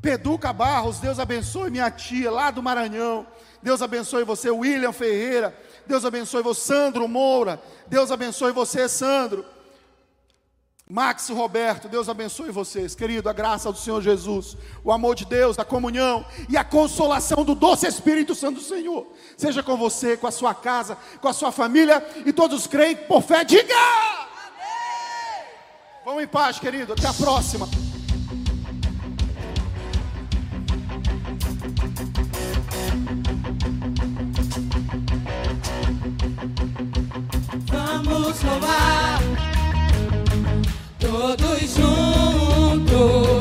[0.02, 3.26] Peduca Barros, Deus abençoe minha tia lá do Maranhão.
[3.62, 5.56] Deus abençoe você, William Ferreira.
[5.86, 7.60] Deus abençoe você, Sandro Moura.
[7.86, 9.44] Deus abençoe você, Sandro.
[10.90, 13.28] Max Roberto, Deus abençoe vocês, querido.
[13.28, 17.54] A graça do Senhor Jesus, o amor de Deus, a comunhão e a consolação do
[17.54, 21.52] doce Espírito Santo do Senhor, seja com você, com a sua casa, com a sua
[21.52, 23.44] família e todos creem por fé.
[23.44, 23.74] Diga!
[23.74, 25.44] Amém!
[26.06, 26.94] Vamos em paz, querido.
[26.94, 27.68] Até a próxima.
[37.70, 39.37] vamos louvar.
[41.18, 43.37] Todos juntos